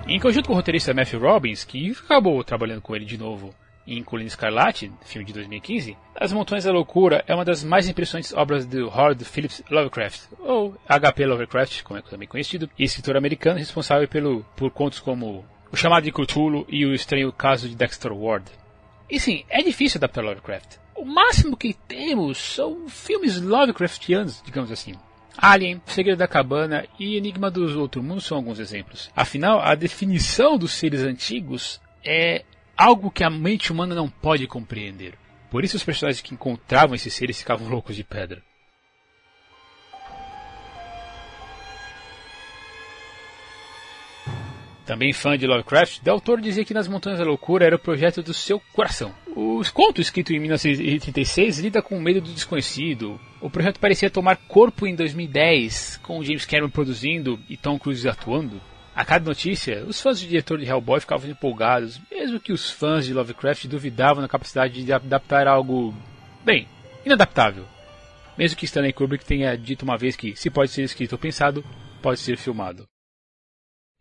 Em 0.06 0.20
conjunto 0.20 0.46
com 0.46 0.52
o 0.52 0.56
roteirista 0.56 0.94
Matthew 0.94 1.18
Robbins, 1.18 1.64
que 1.64 1.90
acabou 1.90 2.44
trabalhando 2.44 2.80
com 2.80 2.94
ele 2.94 3.04
de 3.04 3.18
novo 3.18 3.52
em 3.86 4.02
Colina 4.02 4.28
Escarlate, 4.28 4.92
filme 5.04 5.26
de 5.26 5.32
2015, 5.32 5.96
As 6.14 6.32
Montanhas 6.32 6.64
da 6.64 6.72
Loucura 6.72 7.24
é 7.26 7.34
uma 7.34 7.44
das 7.44 7.64
mais 7.64 7.88
impressionantes 7.88 8.32
obras 8.32 8.64
do 8.64 8.86
Howard 8.86 9.24
Phillips 9.24 9.62
Lovecraft, 9.70 10.22
ou 10.38 10.76
H.P. 10.88 11.26
Lovecraft, 11.26 11.82
como 11.82 11.98
é 11.98 12.02
também 12.02 12.28
conhecido, 12.28 12.70
e 12.78 12.84
escritor 12.84 13.16
americano 13.16 13.58
responsável 13.58 14.06
pelo, 14.08 14.44
por 14.56 14.70
contos 14.70 15.00
como 15.00 15.44
O 15.70 15.76
Chamado 15.76 16.04
de 16.04 16.12
Cthulhu 16.12 16.64
e 16.68 16.86
O 16.86 16.94
Estranho 16.94 17.32
Caso 17.32 17.68
de 17.68 17.74
Dexter 17.74 18.12
Ward. 18.12 18.50
E 19.10 19.18
sim, 19.18 19.44
é 19.48 19.62
difícil 19.62 19.98
adaptar 19.98 20.22
Lovecraft. 20.22 20.76
O 20.94 21.04
máximo 21.04 21.56
que 21.56 21.74
temos 21.74 22.38
são 22.38 22.88
filmes 22.88 23.40
Lovecraftianos, 23.40 24.42
digamos 24.44 24.70
assim. 24.70 24.94
Alien, 25.36 25.82
Segredo 25.86 26.18
da 26.18 26.28
Cabana 26.28 26.86
e 26.98 27.16
Enigma 27.16 27.50
dos 27.50 27.74
Outro 27.74 28.02
Mundo 28.02 28.20
são 28.20 28.36
alguns 28.36 28.58
exemplos. 28.58 29.10
Afinal, 29.16 29.60
a 29.60 29.74
definição 29.74 30.58
dos 30.58 30.72
seres 30.72 31.02
antigos 31.02 31.80
é 32.04 32.44
algo 32.76 33.10
que 33.10 33.24
a 33.24 33.30
mente 33.30 33.72
humana 33.72 33.94
não 33.94 34.08
pode 34.08 34.46
compreender. 34.46 35.14
Por 35.50 35.64
isso 35.64 35.76
os 35.76 35.84
personagens 35.84 36.22
que 36.22 36.34
encontravam 36.34 36.94
esses 36.94 37.12
seres 37.12 37.38
ficavam 37.38 37.68
loucos 37.68 37.94
de 37.94 38.04
pedra. 38.04 38.42
Também 44.84 45.12
fã 45.12 45.38
de 45.38 45.46
Lovecraft, 45.46 46.02
Del 46.02 46.20
Toro 46.20 46.42
dizia 46.42 46.64
que 46.64 46.74
Nas 46.74 46.88
Montanhas 46.88 47.20
da 47.20 47.24
Loucura 47.24 47.64
era 47.64 47.76
o 47.76 47.78
projeto 47.78 48.22
do 48.22 48.34
seu 48.34 48.60
coração. 48.72 49.14
O 49.28 49.62
conto 49.72 50.00
escrito 50.00 50.32
em 50.32 50.40
1936 50.40 51.60
lida 51.60 51.80
com 51.80 51.96
o 51.96 52.00
medo 52.00 52.20
do 52.20 52.32
desconhecido. 52.32 53.20
O 53.40 53.48
projeto 53.48 53.78
parecia 53.78 54.10
tomar 54.10 54.36
corpo 54.36 54.86
em 54.86 54.94
2010, 54.96 56.00
com 56.02 56.22
James 56.22 56.44
Cameron 56.44 56.68
produzindo 56.68 57.38
e 57.48 57.56
Tom 57.56 57.78
Cruise 57.78 58.08
atuando. 58.08 58.60
A 58.94 59.04
cada 59.06 59.24
notícia, 59.24 59.84
os 59.86 60.00
fãs 60.00 60.20
do 60.20 60.28
diretor 60.28 60.58
de 60.58 60.66
Hellboy 60.66 61.00
ficavam 61.00 61.30
empolgados, 61.30 61.98
mesmo 62.10 62.38
que 62.38 62.52
os 62.52 62.70
fãs 62.70 63.06
de 63.06 63.14
Lovecraft 63.14 63.66
duvidavam 63.66 64.22
da 64.22 64.28
capacidade 64.28 64.84
de 64.84 64.92
adaptar 64.92 65.48
algo, 65.48 65.94
bem, 66.44 66.68
inadaptável. 67.04 67.66
Mesmo 68.36 68.58
que 68.58 68.66
Stanley 68.66 68.92
Kubrick 68.92 69.24
tenha 69.24 69.56
dito 69.56 69.82
uma 69.82 69.96
vez 69.96 70.14
que 70.14 70.36
se 70.36 70.50
pode 70.50 70.70
ser 70.70 70.82
escrito 70.82 71.12
ou 71.12 71.18
pensado, 71.18 71.64
pode 72.02 72.20
ser 72.20 72.36
filmado. 72.36 72.86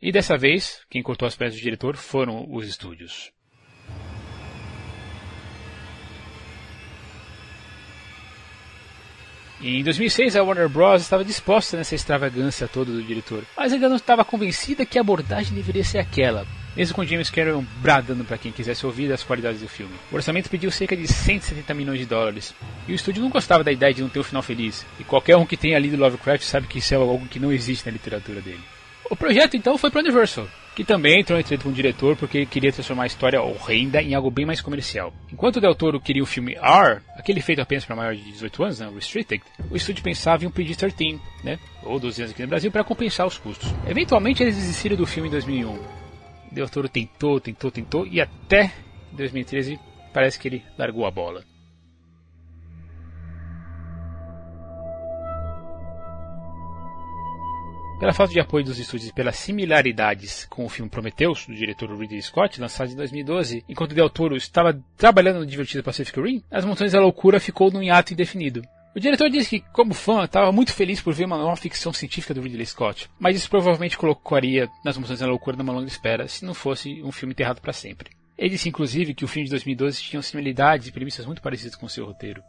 E 0.01 0.12
dessa 0.12 0.38
vez, 0.38 0.81
quem 0.89 1.01
cortou 1.01 1.27
as 1.27 1.36
peças 1.36 1.55
do 1.55 1.63
diretor 1.63 1.95
foram 1.95 2.45
os 2.51 2.67
estúdios. 2.67 3.31
Em 9.63 9.84
2006, 9.84 10.36
a 10.36 10.41
Warner 10.41 10.68
Bros. 10.68 11.03
estava 11.03 11.24
disposta 11.24 11.77
nessa 11.77 11.94
extravagância 11.94 12.68
toda 12.68 12.91
do 12.91 13.03
diretor, 13.03 13.44
mas 13.56 13.72
ainda 13.72 13.88
não 13.88 13.96
estava 13.96 14.25
convencida 14.25 14.88
que 14.88 14.98
a 14.98 15.01
abordagem 15.01 15.53
deveria 15.53 15.84
ser 15.84 16.00
aquela, 16.00 16.48
mesmo 16.75 16.96
com 16.96 17.06
James 17.06 17.30
Cameron 17.30 17.63
bradando 17.80 18.24
para 18.24 18.39
quem 18.39 18.51
quisesse 18.51 18.84
ouvir 18.88 19.08
das 19.08 19.22
qualidades 19.22 19.62
do 19.62 19.68
filme. 19.68 19.94
O 20.12 20.15
orçamento 20.15 20.50
pediu 20.50 20.72
cerca 20.72 20.98
de 20.98 21.08
170 21.08 21.75
milhões 21.75 22.00
de 22.00 22.08
dólares, 22.08 22.56
e 22.88 22.91
o 22.91 22.96
estúdio 22.96 23.22
não 23.22 23.30
gostava 23.30 23.63
da 23.63 23.72
ideia 23.72 23.94
de 23.94 24.01
não 24.01 24.10
ter 24.10 24.20
um 24.20 24.24
final 24.24 24.41
feliz, 24.41 24.84
e 25.00 25.03
qualquer 25.03 25.38
um 25.38 25.46
que 25.46 25.56
tenha 25.56 25.77
lido 25.77 25.96
Lovecraft 25.96 26.44
sabe 26.44 26.65
que 26.65 26.80
isso 26.80 26.96
é 26.96 26.98
algo 26.98 27.27
que 27.27 27.39
não 27.39 27.53
existe 27.53 27.86
na 27.86 27.91
literatura 27.91 28.41
dele. 28.41 28.63
O 29.12 29.15
projeto 29.15 29.56
então 29.56 29.77
foi 29.77 29.91
para 29.91 30.01
Universal, 30.01 30.48
que 30.75 30.83
também 30.83 31.19
entrou 31.19 31.39
em 31.39 31.43
treta 31.43 31.63
com 31.63 31.69
o 31.69 31.73
diretor 31.73 32.15
porque 32.15 32.45
queria 32.45 32.71
transformar 32.71 33.03
a 33.03 33.07
história 33.07 33.41
horrenda 33.41 34.01
em 34.01 34.13
algo 34.13 34.31
bem 34.31 34.45
mais 34.45 34.61
comercial. 34.61 35.13
Enquanto 35.31 35.59
Del 35.59 35.75
Toro 35.75 35.99
queria 35.99 36.23
o 36.23 36.25
filme 36.25 36.53
R, 36.55 37.01
aquele 37.15 37.41
feito 37.41 37.61
apenas 37.61 37.85
para 37.85 37.95
maiores 37.95 38.23
de 38.23 38.31
18 38.31 38.63
anos, 38.63 38.79
né, 38.79 38.91
Restricted, 38.93 39.43
o 39.69 39.75
estúdio 39.75 40.03
pensava 40.03 40.43
em 40.43 40.47
um 40.47 40.51
PG-13, 40.51 41.19
né, 41.43 41.59
ou 41.83 41.99
12 41.99 42.21
anos 42.21 42.33
aqui 42.33 42.41
no 42.41 42.47
Brasil, 42.47 42.71
para 42.71 42.83
compensar 42.83 43.27
os 43.27 43.37
custos. 43.37 43.73
Eventualmente 43.85 44.41
eles 44.41 44.55
desistiram 44.55 44.95
do 44.95 45.05
filme 45.05 45.27
em 45.27 45.31
2001. 45.31 45.79
Del 46.51 46.69
Toro 46.69 46.89
tentou, 46.89 47.39
tentou, 47.39 47.71
tentou 47.71 48.07
e 48.07 48.19
até 48.19 48.71
2013 49.11 49.79
parece 50.13 50.39
que 50.39 50.47
ele 50.47 50.63
largou 50.77 51.05
a 51.05 51.11
bola. 51.11 51.50
Pela 58.01 58.13
falta 58.13 58.34
de 58.34 58.39
apoio 58.39 58.65
dos 58.65 58.79
estúdios 58.79 59.12
e 59.12 59.13
pelas 59.13 59.36
similaridades 59.36 60.46
com 60.46 60.65
o 60.65 60.70
filme 60.70 60.89
Prometheus, 60.89 61.46
do 61.46 61.53
diretor 61.53 61.88
Ridley 61.96 62.20
Scott, 62.20 62.60
lançado 62.60 62.91
em 62.91 62.96
2012, 62.96 63.63
enquanto 63.70 63.93
Del 63.93 64.10
Toro 64.10 64.36
estava 64.36 64.74
trabalhando 64.98 65.38
no 65.38 65.46
divertido 65.46 65.84
Pacific 65.84 66.20
Rim, 66.20 66.41
As 66.50 66.65
Montanhas 66.65 66.93
da 66.93 67.00
Loucura 67.00 67.39
ficou 67.39 67.70
num 67.72 67.84
hiato 67.84 68.12
indefinido. 68.12 68.63
O 68.96 69.00
diretor 69.00 69.29
disse 69.29 69.60
que, 69.60 69.65
como 69.72 69.93
fã, 69.93 70.24
estava 70.24 70.51
muito 70.51 70.74
feliz 70.74 71.00
por 71.00 71.13
ver 71.13 71.25
uma 71.25 71.38
nova 71.38 71.55
ficção 71.55 71.93
científica 71.93 72.34
do 72.34 72.41
Ridley 72.41 72.65
Scott, 72.65 73.08
mas 73.20 73.36
isso 73.36 73.48
provavelmente 73.48 74.00
colocaria 74.00 74.67
Nas 74.84 74.98
Montanhas 74.98 75.20
da 75.20 75.27
Loucura 75.27 75.55
numa 75.55 75.72
longa 75.72 75.86
espera, 75.86 76.27
se 76.27 76.43
não 76.43 76.55
fosse 76.55 77.03
um 77.03 77.12
filme 77.12 77.34
enterrado 77.34 77.62
para 77.62 77.72
sempre. 77.72 78.10
Ele 78.36 78.50
disse, 78.50 78.67
inclusive, 78.67 79.13
que 79.13 79.25
o 79.25 79.27
filme 79.27 79.46
de 79.46 79.51
2012 79.51 80.01
tinha 80.01 80.24
similaridades 80.24 80.88
e 80.88 80.91
premissas 80.91 81.27
muito 81.27 81.43
parecidas 81.43 81.75
com 81.75 81.86
o 81.86 81.89
seu 81.89 82.03
roteiro. 82.03 82.41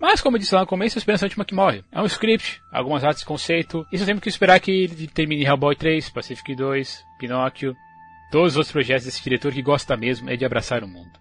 Mas, 0.00 0.20
como 0.20 0.36
eu 0.36 0.40
disse 0.40 0.54
lá 0.54 0.60
no 0.60 0.66
começo, 0.66 0.96
a 0.96 1.00
esperança 1.00 1.24
é 1.24 1.26
a 1.26 1.28
última 1.28 1.44
que 1.44 1.54
morre. 1.54 1.84
É 1.90 2.00
um 2.00 2.06
script, 2.06 2.60
algumas 2.72 3.02
artes 3.02 3.20
de 3.20 3.26
conceito, 3.26 3.84
e 3.92 3.98
só 3.98 4.04
temos 4.04 4.22
que 4.22 4.28
esperar 4.28 4.60
que 4.60 4.70
ele 4.70 5.08
termine 5.08 5.44
Hellboy 5.44 5.74
3, 5.74 6.08
Pacific 6.10 6.54
2, 6.54 7.02
Pinóquio, 7.18 7.74
todos 8.30 8.52
os 8.52 8.56
outros 8.56 8.72
projetos 8.72 9.06
desse 9.06 9.22
diretor 9.22 9.52
que 9.52 9.62
gosta 9.62 9.96
mesmo 9.96 10.30
é 10.30 10.36
de 10.36 10.44
abraçar 10.44 10.84
o 10.84 10.88
mundo. 10.88 11.18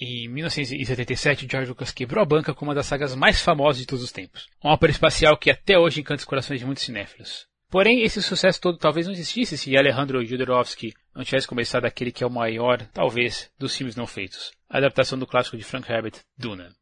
Em 0.00 0.28
1977, 0.28 1.46
George 1.50 1.68
Lucas 1.68 1.92
quebrou 1.92 2.22
a 2.22 2.26
banca 2.26 2.52
com 2.52 2.64
uma 2.64 2.74
das 2.74 2.86
sagas 2.86 3.14
mais 3.14 3.40
famosas 3.40 3.80
de 3.80 3.86
todos 3.86 4.04
os 4.04 4.10
tempos. 4.10 4.48
Um 4.62 4.68
ópera 4.68 4.90
espacial 4.90 5.36
que 5.36 5.50
até 5.50 5.78
hoje 5.78 6.00
encanta 6.00 6.20
os 6.20 6.24
corações 6.24 6.58
de 6.58 6.66
muitos 6.66 6.84
cinéfilos. 6.84 7.46
Porém, 7.70 8.02
esse 8.02 8.20
sucesso 8.20 8.60
todo 8.60 8.78
talvez 8.78 9.06
não 9.06 9.12
existisse 9.12 9.56
se 9.56 9.76
Alejandro 9.76 10.24
Jodorowsky 10.24 10.92
não 11.14 11.24
tivesse 11.24 11.46
começado 11.46 11.84
aquele 11.84 12.10
que 12.10 12.24
é 12.24 12.26
o 12.26 12.30
maior, 12.30 12.86
talvez, 12.92 13.50
dos 13.58 13.76
filmes 13.76 13.94
não 13.94 14.06
feitos, 14.06 14.52
a 14.68 14.78
adaptação 14.78 15.18
do 15.18 15.26
clássico 15.26 15.56
de 15.56 15.64
Frank 15.64 15.90
Herbert, 15.90 16.20
Duna. 16.36 16.74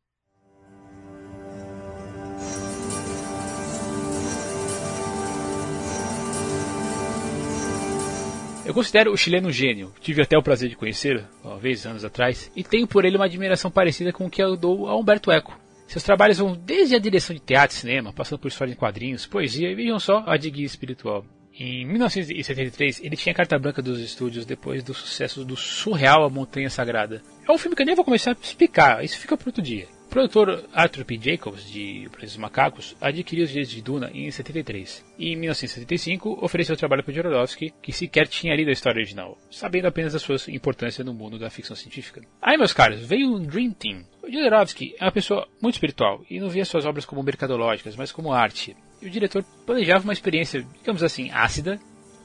Eu 8.64 8.72
considero 8.72 9.12
o 9.12 9.16
chileno 9.16 9.50
gênio. 9.50 9.92
Tive 10.00 10.22
até 10.22 10.38
o 10.38 10.42
prazer 10.42 10.70
de 10.70 10.76
conhecer, 10.76 11.26
uma 11.42 11.58
vez, 11.58 11.84
anos 11.84 12.04
atrás, 12.04 12.50
e 12.54 12.62
tenho 12.62 12.86
por 12.86 13.04
ele 13.04 13.16
uma 13.16 13.24
admiração 13.24 13.70
parecida 13.70 14.12
com 14.12 14.26
o 14.26 14.30
que 14.30 14.42
eu 14.42 14.56
dou 14.56 14.88
a 14.88 14.96
Humberto 14.96 15.32
Eco. 15.32 15.58
Seus 15.86 16.04
trabalhos 16.04 16.38
vão 16.38 16.54
desde 16.54 16.94
a 16.94 16.98
direção 16.98 17.34
de 17.34 17.42
teatro 17.42 17.76
e 17.76 17.80
cinema, 17.80 18.12
passando 18.12 18.38
por 18.38 18.48
história 18.48 18.72
em 18.72 18.76
quadrinhos, 18.76 19.26
poesia 19.26 19.68
e 19.68 19.74
vejam 19.74 19.98
só 19.98 20.22
a 20.26 20.36
de 20.36 20.48
guia 20.48 20.64
espiritual. 20.64 21.24
Em 21.58 21.84
1973, 21.86 23.02
ele 23.04 23.16
tinha 23.16 23.34
carta 23.34 23.58
branca 23.58 23.82
dos 23.82 24.00
estúdios 24.00 24.46
depois 24.46 24.82
do 24.82 24.94
sucesso 24.94 25.44
do 25.44 25.56
surreal 25.56 26.24
A 26.24 26.30
Montanha 26.30 26.70
Sagrada. 26.70 27.22
É 27.46 27.52
um 27.52 27.58
filme 27.58 27.76
que 27.76 27.82
eu 27.82 27.86
nem 27.86 27.94
vou 27.94 28.04
começar 28.04 28.30
a 28.30 28.36
explicar, 28.40 29.04
isso 29.04 29.18
fica 29.18 29.36
para 29.36 29.48
outro 29.48 29.62
dia. 29.62 29.86
O 30.06 30.08
produtor 30.12 30.64
Arthur 30.74 31.06
P. 31.06 31.18
Jacobs, 31.18 31.70
de 31.70 32.06
O 32.06 32.20
dos 32.20 32.36
Macacos, 32.36 32.94
adquiriu 33.00 33.44
os 33.44 33.50
direitos 33.50 33.74
de 33.74 33.80
Duna 33.80 34.10
em 34.12 34.30
73. 34.30 35.04
E 35.18 35.32
em 35.32 35.36
1975, 35.36 36.38
ofereceu 36.42 36.74
o 36.74 36.78
trabalho 36.78 37.02
para 37.02 37.14
Jodorowsky, 37.14 37.72
que 37.82 37.92
sequer 37.92 38.28
tinha 38.28 38.54
lido 38.54 38.68
a 38.68 38.72
história 38.72 38.98
original, 38.98 39.38
sabendo 39.50 39.86
apenas 39.86 40.12
da 40.12 40.18
sua 40.18 40.36
importância 40.48 41.02
no 41.02 41.14
mundo 41.14 41.38
da 41.38 41.48
ficção 41.48 41.74
científica. 41.74 42.20
Aí, 42.42 42.58
meus 42.58 42.74
caros, 42.74 43.00
veio 43.00 43.34
um 43.34 43.42
Dream 43.42 43.72
Team. 43.72 44.04
Jodorowsky 44.22 44.94
é 44.98 45.04
uma 45.04 45.12
pessoa 45.12 45.48
muito 45.62 45.76
espiritual 45.76 46.22
e 46.28 46.38
não 46.38 46.50
via 46.50 46.64
suas 46.66 46.84
obras 46.84 47.06
como 47.06 47.22
mercadológicas, 47.22 47.96
mas 47.96 48.12
como 48.12 48.34
arte. 48.34 48.76
E 49.02 49.06
o 49.06 49.10
diretor 49.10 49.44
planejava 49.66 50.04
uma 50.04 50.12
experiência, 50.12 50.64
digamos 50.78 51.02
assim, 51.02 51.30
ácida, 51.30 51.78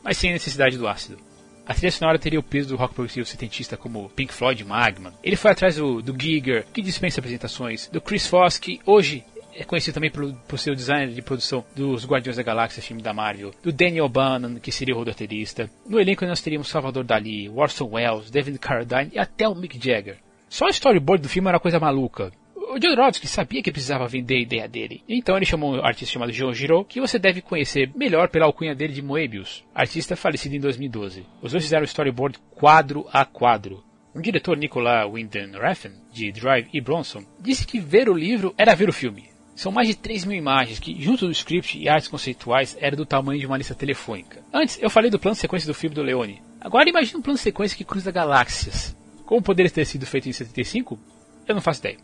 mas 0.03 0.17
sem 0.17 0.31
necessidade 0.31 0.77
do 0.77 0.87
ácido. 0.87 1.17
A 1.65 1.73
trilha 1.73 1.91
sonora 1.91 2.19
teria 2.19 2.39
o 2.39 2.43
peso 2.43 2.69
do 2.69 2.77
rock 2.77 2.93
progressivo 2.93 3.25
setentista 3.25 3.75
como 3.75 4.09
Pink 4.09 4.33
Floyd 4.33 4.63
Magma. 4.63 5.13
Ele 5.21 5.35
foi 5.35 5.51
atrás 5.51 5.75
do, 5.75 6.01
do 6.01 6.15
Giger, 6.17 6.65
que 6.71 6.81
dispensa 6.81 7.19
apresentações, 7.19 7.87
do 7.87 7.99
Chris 7.99 8.25
Foss, 8.25 8.57
que 8.57 8.79
hoje 8.85 9.25
é 9.53 9.63
conhecido 9.63 9.95
também 9.95 10.11
por, 10.11 10.31
por 10.47 10.59
ser 10.59 10.71
o 10.71 10.75
designer 10.75 11.09
de 11.09 11.21
produção 11.21 11.65
dos 11.75 12.05
Guardiões 12.05 12.37
da 12.37 12.43
Galáxia, 12.43 12.81
filme 12.81 13.01
da 13.01 13.13
Marvel, 13.13 13.51
do 13.63 13.73
Daniel 13.73 14.07
Bannon, 14.07 14.59
que 14.59 14.71
seria 14.71 14.95
o 14.95 15.03
roteirista. 15.03 15.69
No 15.85 15.99
elenco 15.99 16.25
nós 16.25 16.41
teríamos 16.41 16.69
Salvador 16.69 17.03
Dali, 17.03 17.49
Orson 17.49 17.89
Welles, 17.91 18.29
David 18.29 18.59
Carradine 18.59 19.11
e 19.13 19.19
até 19.19 19.49
o 19.49 19.55
Mick 19.55 19.77
Jagger. 19.83 20.19
Só 20.47 20.67
o 20.67 20.69
storyboard 20.69 21.23
do 21.23 21.29
filme 21.29 21.49
era 21.49 21.57
uma 21.57 21.61
coisa 21.61 21.79
maluca. 21.79 22.31
O 22.69 22.73
Jodorowsky 22.73 23.27
sabia 23.27 23.63
que 23.63 23.71
precisava 23.71 24.07
vender 24.07 24.35
a 24.35 24.41
ideia 24.41 24.67
dele. 24.67 25.01
Então 25.07 25.37
ele 25.37 25.45
chamou 25.45 25.73
um 25.73 25.85
artista 25.85 26.11
chamado 26.11 26.33
João 26.33 26.53
Giraud, 26.53 26.85
que 26.85 26.99
você 26.99 27.17
deve 27.17 27.41
conhecer 27.41 27.89
melhor 27.95 28.27
pela 28.27 28.45
alcunha 28.45 28.75
dele 28.75 28.91
de 28.91 29.01
Moebius, 29.01 29.63
artista 29.73 30.17
falecido 30.17 30.53
em 30.53 30.59
2012. 30.59 31.25
Os 31.41 31.53
dois 31.53 31.63
fizeram 31.63 31.83
o 31.83 31.85
storyboard 31.85 32.37
quadro 32.55 33.07
a 33.13 33.23
quadro. 33.23 33.81
O 34.13 34.21
diretor 34.21 34.57
Nicolas 34.57 35.09
Winding 35.09 35.53
Refn, 35.53 35.93
de 36.11 36.29
Drive 36.33 36.67
e 36.73 36.81
Bronson, 36.81 37.23
disse 37.39 37.65
que 37.65 37.79
ver 37.79 38.09
o 38.09 38.13
livro 38.13 38.53
era 38.57 38.75
ver 38.75 38.89
o 38.89 38.93
filme. 38.93 39.29
São 39.55 39.71
mais 39.71 39.87
de 39.87 39.95
3 39.95 40.25
mil 40.25 40.37
imagens 40.37 40.77
que, 40.77 41.01
junto 41.01 41.25
do 41.25 41.31
script 41.31 41.79
e 41.79 41.87
artes 41.87 42.09
conceituais, 42.09 42.77
eram 42.81 42.97
do 42.97 43.05
tamanho 43.05 43.39
de 43.39 43.47
uma 43.47 43.57
lista 43.57 43.73
telefônica. 43.73 44.43
Antes, 44.53 44.77
eu 44.81 44.89
falei 44.89 45.09
do 45.09 45.17
plano 45.17 45.35
de 45.35 45.41
sequência 45.41 45.67
do 45.67 45.73
filme 45.73 45.95
do 45.95 46.03
Leone. 46.03 46.41
Agora 46.59 46.89
imagine 46.89 47.17
um 47.17 47.21
plano 47.21 47.37
de 47.37 47.43
sequência 47.43 47.77
que 47.77 47.85
cruza 47.85 48.11
galáxias. 48.11 48.95
Como 49.25 49.41
poderia 49.41 49.71
ter 49.71 49.85
sido 49.85 50.05
feito 50.05 50.27
em 50.27 50.33
75? 50.33 50.99
Eu 51.47 51.55
não 51.55 51.61
faço 51.61 51.79
ideia. 51.79 51.97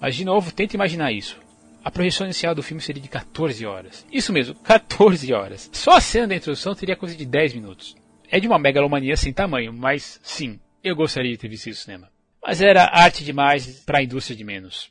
Mas 0.00 0.14
de 0.14 0.24
novo, 0.24 0.52
tente 0.52 0.76
imaginar 0.76 1.12
isso. 1.12 1.38
A 1.84 1.90
projeção 1.90 2.26
inicial 2.26 2.54
do 2.54 2.62
filme 2.62 2.80
seria 2.82 3.02
de 3.02 3.08
14 3.08 3.64
horas. 3.66 4.06
Isso 4.12 4.32
mesmo, 4.32 4.54
14 4.62 5.32
horas. 5.32 5.70
Só 5.72 5.92
a 5.92 6.00
cena 6.00 6.28
da 6.28 6.36
introdução 6.36 6.74
teria 6.74 6.96
coisa 6.96 7.16
de 7.16 7.24
10 7.24 7.54
minutos. 7.54 7.96
É 8.30 8.38
de 8.38 8.46
uma 8.46 8.58
megalomania 8.58 9.16
sem 9.16 9.32
tamanho, 9.32 9.72
mas 9.72 10.20
sim, 10.22 10.60
eu 10.84 10.94
gostaria 10.94 11.32
de 11.32 11.38
ter 11.38 11.48
visto 11.48 11.68
isso 11.68 11.80
no 11.80 11.84
cinema. 11.84 12.10
Mas 12.42 12.60
era 12.60 12.84
arte 12.84 13.24
demais 13.24 13.80
para 13.84 13.98
a 13.98 14.02
indústria 14.02 14.36
de 14.36 14.44
menos. 14.44 14.90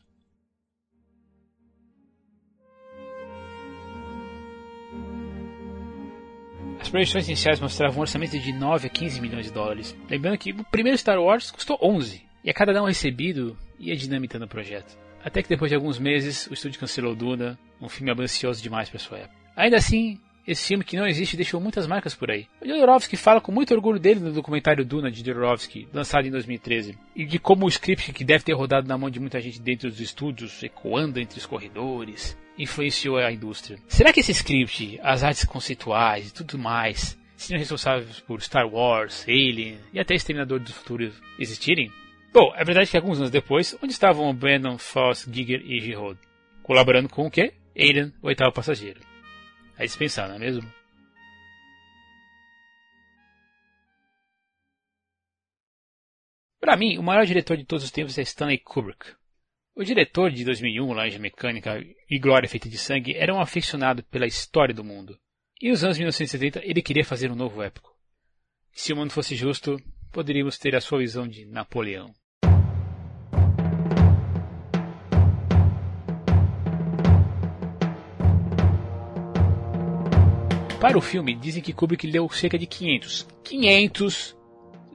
As 6.79 6.89
projeções 6.89 7.27
iniciais 7.27 7.59
mostravam 7.59 7.97
um 7.97 8.01
orçamento 8.01 8.39
de 8.39 8.53
9 8.53 8.87
a 8.87 8.89
15 8.89 9.19
milhões 9.19 9.45
de 9.45 9.51
dólares. 9.51 9.95
Lembrando 10.09 10.37
que 10.37 10.51
o 10.51 10.63
primeiro 10.65 10.97
Star 10.97 11.19
Wars 11.19 11.51
custou 11.51 11.77
11, 11.81 12.23
e 12.43 12.49
a 12.49 12.53
cada 12.53 12.71
não 12.71 12.85
recebido 12.85 13.57
ia 13.79 13.95
dinamitando 13.95 14.45
o 14.45 14.49
projeto. 14.49 14.97
Até 15.23 15.41
que 15.41 15.49
depois 15.49 15.69
de 15.69 15.75
alguns 15.75 15.99
meses, 15.99 16.47
o 16.47 16.53
estúdio 16.53 16.79
cancelou 16.79 17.15
Duna, 17.15 17.59
um 17.81 17.89
filme 17.89 18.11
ambicioso 18.11 18.61
demais 18.61 18.89
para 18.89 18.99
sua 18.99 19.19
época. 19.19 19.35
Ainda 19.55 19.77
assim, 19.77 20.19
esse 20.47 20.67
filme 20.69 20.85
que 20.85 20.95
não 20.95 21.05
existe 21.05 21.35
deixou 21.35 21.59
muitas 21.59 21.85
marcas 21.85 22.15
por 22.15 22.31
aí. 22.31 22.47
O 22.61 22.65
Jodorowsky 22.67 23.17
fala 23.17 23.41
com 23.41 23.51
muito 23.51 23.73
orgulho 23.73 23.99
dele 23.99 24.21
no 24.21 24.31
documentário 24.31 24.85
Duna 24.85 25.11
de 25.11 25.17
Jodorowsky, 25.17 25.89
lançado 25.93 26.25
em 26.25 26.31
2013, 26.31 26.97
e 27.13 27.25
de 27.25 27.37
como 27.37 27.65
o 27.65 27.69
script 27.69 28.13
que 28.13 28.23
deve 28.23 28.45
ter 28.45 28.53
rodado 28.53 28.87
na 28.87 28.97
mão 28.97 29.09
de 29.09 29.19
muita 29.19 29.41
gente 29.41 29.61
dentro 29.61 29.89
dos 29.89 29.99
estúdios, 29.99 30.63
ecoando 30.63 31.19
entre 31.19 31.37
os 31.37 31.45
corredores, 31.45 32.37
influenciou 32.57 33.17
a 33.17 33.31
indústria. 33.31 33.77
Será 33.89 34.13
que 34.13 34.21
esse 34.21 34.31
script, 34.31 34.97
as 35.03 35.21
artes 35.21 35.43
conceituais 35.43 36.29
e 36.29 36.33
tudo 36.33 36.57
mais, 36.57 37.17
seriam 37.35 37.59
responsáveis 37.59 38.21
por 38.21 38.41
Star 38.41 38.67
Wars, 38.67 39.25
Alien 39.27 39.77
e 39.93 39.99
até 39.99 40.15
Exterminador 40.15 40.61
do 40.61 40.71
Futuro 40.71 41.11
existirem? 41.37 41.91
Bom, 42.33 42.53
é 42.55 42.63
verdade 42.63 42.91
que 42.91 42.97
alguns 42.97 43.17
anos 43.19 43.31
depois, 43.31 43.75
onde 43.81 43.93
estavam 43.93 44.33
Brandon, 44.35 44.77
Foss, 44.77 45.27
Giger 45.31 45.61
e 45.65 45.79
Giroud? 45.79 46.19
Colaborando 46.61 47.09
com 47.09 47.25
o 47.25 47.31
quê? 47.31 47.53
Alien, 47.75 48.13
o 48.21 48.27
oitavo 48.27 48.53
passageiro. 48.53 48.99
É 49.77 49.85
dispensar, 49.85 50.27
não 50.27 50.35
é 50.35 50.39
mesmo? 50.39 50.77
Para 56.59 56.75
mim, 56.75 56.97
o 56.97 57.03
maior 57.03 57.25
diretor 57.25 57.55
de 57.55 57.63
todos 57.63 57.85
os 57.85 57.91
tempos 57.91 58.17
é 58.17 58.21
Stanley 58.23 58.57
Kubrick. 58.57 59.15
O 59.73 59.83
diretor 59.83 60.31
de 60.31 60.43
2001, 60.43 60.91
Laranja 60.91 61.19
Mecânica 61.19 61.79
e 62.09 62.19
Glória 62.19 62.49
Feita 62.49 62.67
de 62.67 62.77
Sangue 62.77 63.15
era 63.15 63.33
um 63.33 63.39
aficionado 63.39 64.03
pela 64.03 64.25
história 64.25 64.73
do 64.73 64.83
mundo. 64.83 65.17
E 65.61 65.69
nos 65.69 65.83
anos 65.83 65.97
1970 65.97 66.61
ele 66.65 66.81
queria 66.81 67.05
fazer 67.05 67.31
um 67.31 67.35
novo 67.35 67.61
épico. 67.61 67.95
Se 68.71 68.91
o 68.91 68.95
mundo 68.95 69.13
fosse 69.13 69.35
justo, 69.35 69.79
poderíamos 70.17 70.57
ter 70.57 70.75
a 70.75 70.81
sua 70.81 70.97
visão 70.97 71.27
de 71.27 71.45
Napoleão. 71.45 72.11
Para 80.81 80.97
o 80.97 81.01
filme, 81.01 81.35
dizem 81.35 81.61
que 81.61 81.71
Kubrick 81.71 82.07
leu 82.07 82.27
cerca 82.29 82.57
de 82.57 82.65
500, 82.65 83.27
500 83.43 84.35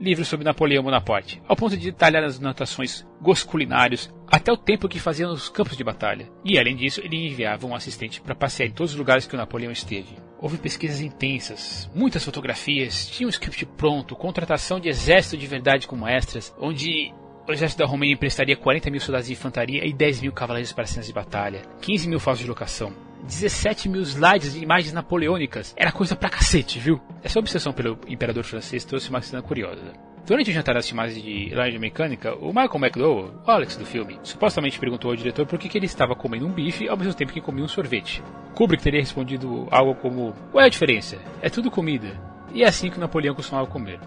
livros 0.00 0.26
sobre 0.26 0.44
Napoleão 0.44 0.82
Bonaparte, 0.82 1.40
ao 1.46 1.54
ponto 1.54 1.76
de 1.76 1.92
detalhar 1.92 2.24
as 2.24 2.40
anotações, 2.40 3.06
gostos 3.20 3.48
culinários, 3.48 4.12
até 4.26 4.52
o 4.52 4.56
tempo 4.56 4.88
que 4.88 4.98
fazia 4.98 5.28
nos 5.28 5.48
campos 5.48 5.76
de 5.76 5.84
batalha. 5.84 6.28
E 6.44 6.58
além 6.58 6.74
disso, 6.74 7.00
ele 7.00 7.28
enviava 7.28 7.64
um 7.64 7.76
assistente 7.76 8.20
para 8.20 8.34
passear 8.34 8.66
em 8.66 8.72
todos 8.72 8.90
os 8.90 8.98
lugares 8.98 9.24
que 9.24 9.36
o 9.36 9.38
Napoleão 9.38 9.70
esteve. 9.70 10.16
Houve 10.42 10.58
pesquisas 10.58 11.00
intensas, 11.00 11.88
muitas 11.94 12.24
fotografias, 12.24 13.06
tinha 13.06 13.28
um 13.28 13.30
script 13.30 13.64
pronto, 13.64 14.16
contratação 14.16 14.80
de 14.80 14.88
exército 14.88 15.36
de 15.36 15.46
verdade 15.46 15.86
como 15.86 16.04
extras, 16.04 16.52
onde 16.58 17.14
o 17.46 17.52
exército 17.52 17.78
da 17.78 17.88
Romênia 17.88 18.14
emprestaria 18.14 18.56
40 18.56 18.90
mil 18.90 19.00
soldados 19.00 19.28
de 19.28 19.34
infantaria 19.34 19.86
e 19.86 19.92
10 19.92 20.22
mil 20.22 20.32
cavaleiros 20.32 20.72
para 20.72 20.84
cenas 20.84 21.06
de 21.06 21.12
batalha, 21.12 21.62
15 21.80 22.08
mil 22.08 22.18
falsos 22.18 22.42
de 22.42 22.48
locação, 22.48 22.92
17 23.22 23.88
mil 23.88 24.02
slides 24.02 24.54
de 24.54 24.64
imagens 24.64 24.92
napoleônicas. 24.92 25.74
Era 25.76 25.92
coisa 25.92 26.16
pra 26.16 26.28
cacete, 26.28 26.80
viu? 26.80 27.00
Essa 27.22 27.38
obsessão 27.38 27.72
pelo 27.72 27.96
imperador 28.08 28.42
francês 28.42 28.84
trouxe 28.84 29.10
uma 29.10 29.22
cena 29.22 29.42
curiosa. 29.42 29.92
Durante 30.24 30.50
o 30.50 30.54
jantar 30.54 30.76
das 30.76 30.86
filmagens 30.86 31.20
de 31.20 31.52
Laranja 31.52 31.80
Mecânica, 31.80 32.34
o 32.36 32.48
Michael 32.48 32.78
McDowell, 32.78 33.34
o 33.44 33.50
Alex 33.50 33.76
do 33.76 33.84
filme, 33.84 34.20
supostamente 34.22 34.78
perguntou 34.78 35.10
ao 35.10 35.16
diretor 35.16 35.44
por 35.46 35.58
que, 35.58 35.68
que 35.68 35.76
ele 35.76 35.86
estava 35.86 36.14
comendo 36.14 36.46
um 36.46 36.52
bife 36.52 36.88
ao 36.88 36.96
mesmo 36.96 37.12
tempo 37.12 37.32
que 37.32 37.40
comia 37.40 37.64
um 37.64 37.68
sorvete. 37.68 38.22
Kubrick 38.54 38.84
teria 38.84 39.00
respondido 39.00 39.66
algo 39.68 39.96
como: 39.96 40.32
Qual 40.52 40.62
é 40.62 40.66
a 40.66 40.70
diferença? 40.70 41.18
É 41.40 41.50
tudo 41.50 41.72
comida. 41.72 42.20
E 42.54 42.62
é 42.62 42.68
assim 42.68 42.88
que 42.88 43.00
Napoleão 43.00 43.34
costumava 43.34 43.66
comer. 43.66 43.98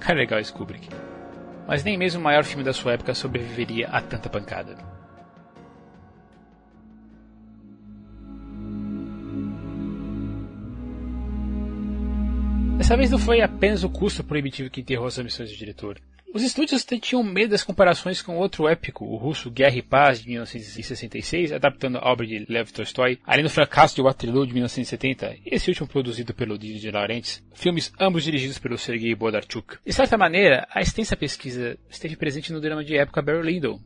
Cara 0.00 0.18
legal 0.18 0.40
esse 0.40 0.52
Kubrick. 0.52 0.88
Mas 1.68 1.84
nem 1.84 1.96
mesmo 1.96 2.20
o 2.20 2.24
maior 2.24 2.42
filme 2.42 2.64
da 2.64 2.72
sua 2.72 2.94
época 2.94 3.14
sobreviveria 3.14 3.88
a 3.88 4.00
tanta 4.00 4.28
pancada. 4.28 4.76
Dessa 12.92 12.98
vez 12.98 13.10
não 13.10 13.18
foi 13.18 13.40
apenas 13.40 13.82
o 13.84 13.88
custo 13.88 14.22
proibitivo 14.22 14.68
que 14.68 14.82
enterrou 14.82 15.06
as 15.06 15.18
ambições 15.18 15.50
do 15.50 15.56
diretor. 15.56 15.98
Os 16.34 16.42
estúdios 16.42 16.84
tinham 17.00 17.22
medo 17.22 17.52
das 17.52 17.64
comparações 17.64 18.20
com 18.20 18.36
outro 18.36 18.68
épico, 18.68 19.06
o 19.06 19.16
russo 19.16 19.50
Guerra 19.50 19.76
e 19.76 19.82
Paz 19.82 20.20
de 20.20 20.28
1966, 20.28 21.52
adaptando 21.52 21.96
a 21.96 22.12
obra 22.12 22.26
de 22.26 22.44
Lev 22.50 22.70
Tolstói, 22.70 23.18
além 23.24 23.44
do 23.44 23.48
fracasso 23.48 23.94
de 23.94 24.02
Waterloo 24.02 24.46
de 24.46 24.52
1970, 24.52 25.38
esse 25.46 25.70
último 25.70 25.88
produzido 25.88 26.34
pelo 26.34 26.58
Didi 26.58 26.80
de 26.80 26.90
Laurentiis, 26.90 27.42
filmes 27.54 27.90
ambos 27.98 28.24
dirigidos 28.24 28.58
pelo 28.58 28.76
Sergei 28.76 29.14
Bodarchuk. 29.14 29.78
De 29.86 29.92
certa 29.94 30.18
maneira, 30.18 30.68
a 30.70 30.82
extensa 30.82 31.16
pesquisa 31.16 31.78
esteve 31.88 32.14
presente 32.14 32.52
no 32.52 32.60
drama 32.60 32.84
de 32.84 32.94
época 32.94 33.22
Barry 33.22 33.54
Lyndon, 33.54 33.80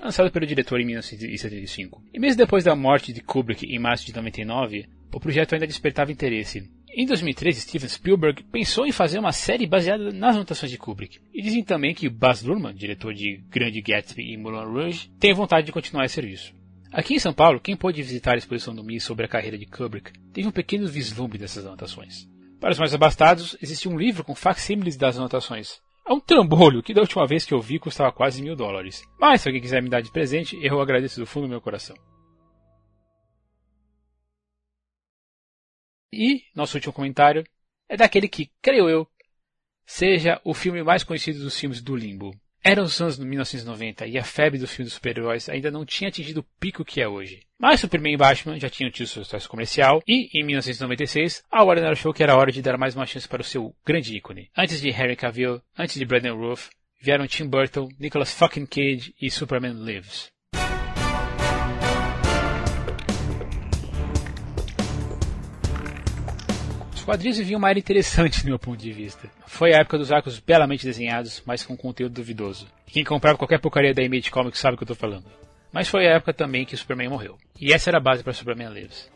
lançado 0.00 0.30
pelo 0.30 0.46
diretor 0.46 0.80
em 0.80 0.86
1975. 0.86 2.00
E 2.14 2.20
mesmo 2.20 2.38
depois 2.38 2.62
da 2.62 2.76
morte 2.76 3.12
de 3.12 3.22
Kubrick 3.22 3.66
em 3.66 3.80
março 3.80 4.06
de 4.06 4.14
99, 4.14 4.86
o 5.12 5.20
projeto 5.20 5.52
ainda 5.52 5.66
despertava 5.66 6.12
interesse. 6.12 6.70
Em 6.94 7.06
2013, 7.06 7.62
Steven 7.62 7.88
Spielberg 7.88 8.42
pensou 8.52 8.84
em 8.84 8.92
fazer 8.92 9.18
uma 9.18 9.32
série 9.32 9.66
baseada 9.66 10.12
nas 10.12 10.36
anotações 10.36 10.70
de 10.70 10.76
Kubrick. 10.76 11.20
E 11.32 11.40
dizem 11.40 11.64
também 11.64 11.94
que 11.94 12.06
Baz 12.06 12.42
Luhrmann, 12.42 12.74
diretor 12.74 13.14
de 13.14 13.42
Grande 13.48 13.80
Gatsby 13.80 14.30
e 14.30 14.36
Moulin 14.36 14.70
Rouge, 14.70 15.10
tem 15.18 15.32
vontade 15.32 15.64
de 15.64 15.72
continuar 15.72 16.04
esse 16.04 16.16
serviço. 16.16 16.52
Aqui 16.92 17.14
em 17.14 17.18
São 17.18 17.32
Paulo, 17.32 17.58
quem 17.58 17.74
pôde 17.74 18.02
visitar 18.02 18.34
a 18.34 18.36
exposição 18.36 18.74
do 18.74 18.84
MI 18.84 19.00
sobre 19.00 19.24
a 19.24 19.28
carreira 19.28 19.56
de 19.56 19.64
Kubrick 19.64 20.12
teve 20.34 20.46
um 20.46 20.52
pequeno 20.52 20.86
vislumbre 20.86 21.38
dessas 21.38 21.64
anotações. 21.64 22.28
Para 22.60 22.72
os 22.72 22.78
mais 22.78 22.92
abastados, 22.92 23.56
existe 23.62 23.88
um 23.88 23.96
livro 23.96 24.22
com 24.22 24.34
facsímiles 24.34 24.94
das 24.94 25.16
anotações. 25.16 25.80
É 26.06 26.12
um 26.12 26.20
trambolho 26.20 26.82
que 26.82 26.92
da 26.92 27.00
última 27.00 27.26
vez 27.26 27.46
que 27.46 27.54
eu 27.54 27.60
vi 27.60 27.78
custava 27.78 28.12
quase 28.12 28.42
mil 28.42 28.54
dólares. 28.54 29.02
Mas 29.18 29.40
se 29.40 29.48
alguém 29.48 29.62
quiser 29.62 29.82
me 29.82 29.88
dar 29.88 30.02
de 30.02 30.12
presente, 30.12 30.58
eu 30.60 30.78
agradeço 30.78 31.18
do 31.18 31.26
fundo 31.26 31.46
do 31.46 31.50
meu 31.50 31.60
coração. 31.60 31.96
E 36.12 36.42
nosso 36.54 36.76
último 36.76 36.92
comentário 36.92 37.44
é 37.88 37.96
daquele 37.96 38.28
que, 38.28 38.50
creio 38.60 38.88
eu, 38.88 39.08
seja 39.86 40.40
o 40.44 40.54
filme 40.54 40.82
mais 40.82 41.04
conhecido 41.04 41.40
dos 41.40 41.58
filmes 41.58 41.80
do 41.80 41.96
Limbo. 41.96 42.34
Eram 42.64 42.84
os 42.84 43.00
anos 43.00 43.16
de 43.16 43.24
1990 43.24 44.06
e 44.06 44.16
a 44.16 44.22
febre 44.22 44.58
dos 44.58 44.70
filmes 44.70 44.92
de 44.92 44.94
super-heróis 44.94 45.48
ainda 45.48 45.70
não 45.70 45.84
tinha 45.84 46.08
atingido 46.08 46.40
o 46.40 46.60
pico 46.60 46.84
que 46.84 47.00
é 47.00 47.08
hoje. 47.08 47.42
Mas 47.58 47.80
Superman 47.80 48.14
e 48.14 48.16
Batman 48.16 48.58
já 48.58 48.70
tinham 48.70 48.90
tido 48.90 49.08
seu 49.08 49.24
sucesso 49.24 49.48
comercial 49.48 50.00
e, 50.06 50.30
em 50.32 50.44
1996, 50.44 51.42
a 51.50 51.64
Warner 51.64 51.90
achou 51.90 52.14
que 52.14 52.22
era 52.22 52.36
hora 52.36 52.52
de 52.52 52.62
dar 52.62 52.78
mais 52.78 52.94
uma 52.94 53.06
chance 53.06 53.26
para 53.26 53.42
o 53.42 53.44
seu 53.44 53.74
grande 53.84 54.16
ícone. 54.16 54.48
Antes 54.56 54.80
de 54.80 54.90
Henry 54.90 55.16
Cavill, 55.16 55.60
antes 55.76 55.96
de 55.96 56.04
Brandon 56.04 56.36
Routh, 56.36 56.70
vieram 57.00 57.26
Tim 57.26 57.48
Burton, 57.48 57.88
Nicolas 57.98 58.32
fucking 58.32 58.66
Cage 58.66 59.12
e 59.20 59.28
Superman 59.28 59.82
Lives. 59.82 60.31
Os 67.02 67.06
quadrinhos 67.06 67.36
viviam 67.36 67.58
uma 67.58 67.68
era 67.68 67.80
interessante 67.80 68.44
do 68.44 68.46
meu 68.46 68.60
ponto 68.60 68.78
de 68.78 68.92
vista. 68.92 69.28
Foi 69.48 69.74
a 69.74 69.78
época 69.78 69.98
dos 69.98 70.12
arcos 70.12 70.38
belamente 70.38 70.86
desenhados, 70.86 71.42
mas 71.44 71.66
com 71.66 71.76
conteúdo 71.76 72.14
duvidoso. 72.14 72.68
Quem 72.86 73.02
comprava 73.02 73.36
qualquer 73.36 73.58
porcaria 73.58 73.92
da 73.92 74.04
Image 74.04 74.30
Comics 74.30 74.60
sabe 74.60 74.74
o 74.74 74.78
que 74.78 74.84
eu 74.84 74.86
tô 74.86 74.94
falando. 74.94 75.24
Mas 75.72 75.88
foi 75.88 76.06
a 76.06 76.12
época 76.12 76.32
também 76.32 76.64
que 76.64 76.76
Superman 76.76 77.08
morreu. 77.08 77.36
E 77.60 77.72
essa 77.72 77.90
era 77.90 77.98
a 77.98 78.00
base 78.00 78.22
para 78.22 78.32
Superman 78.32 78.68
Lives. 78.68 79.10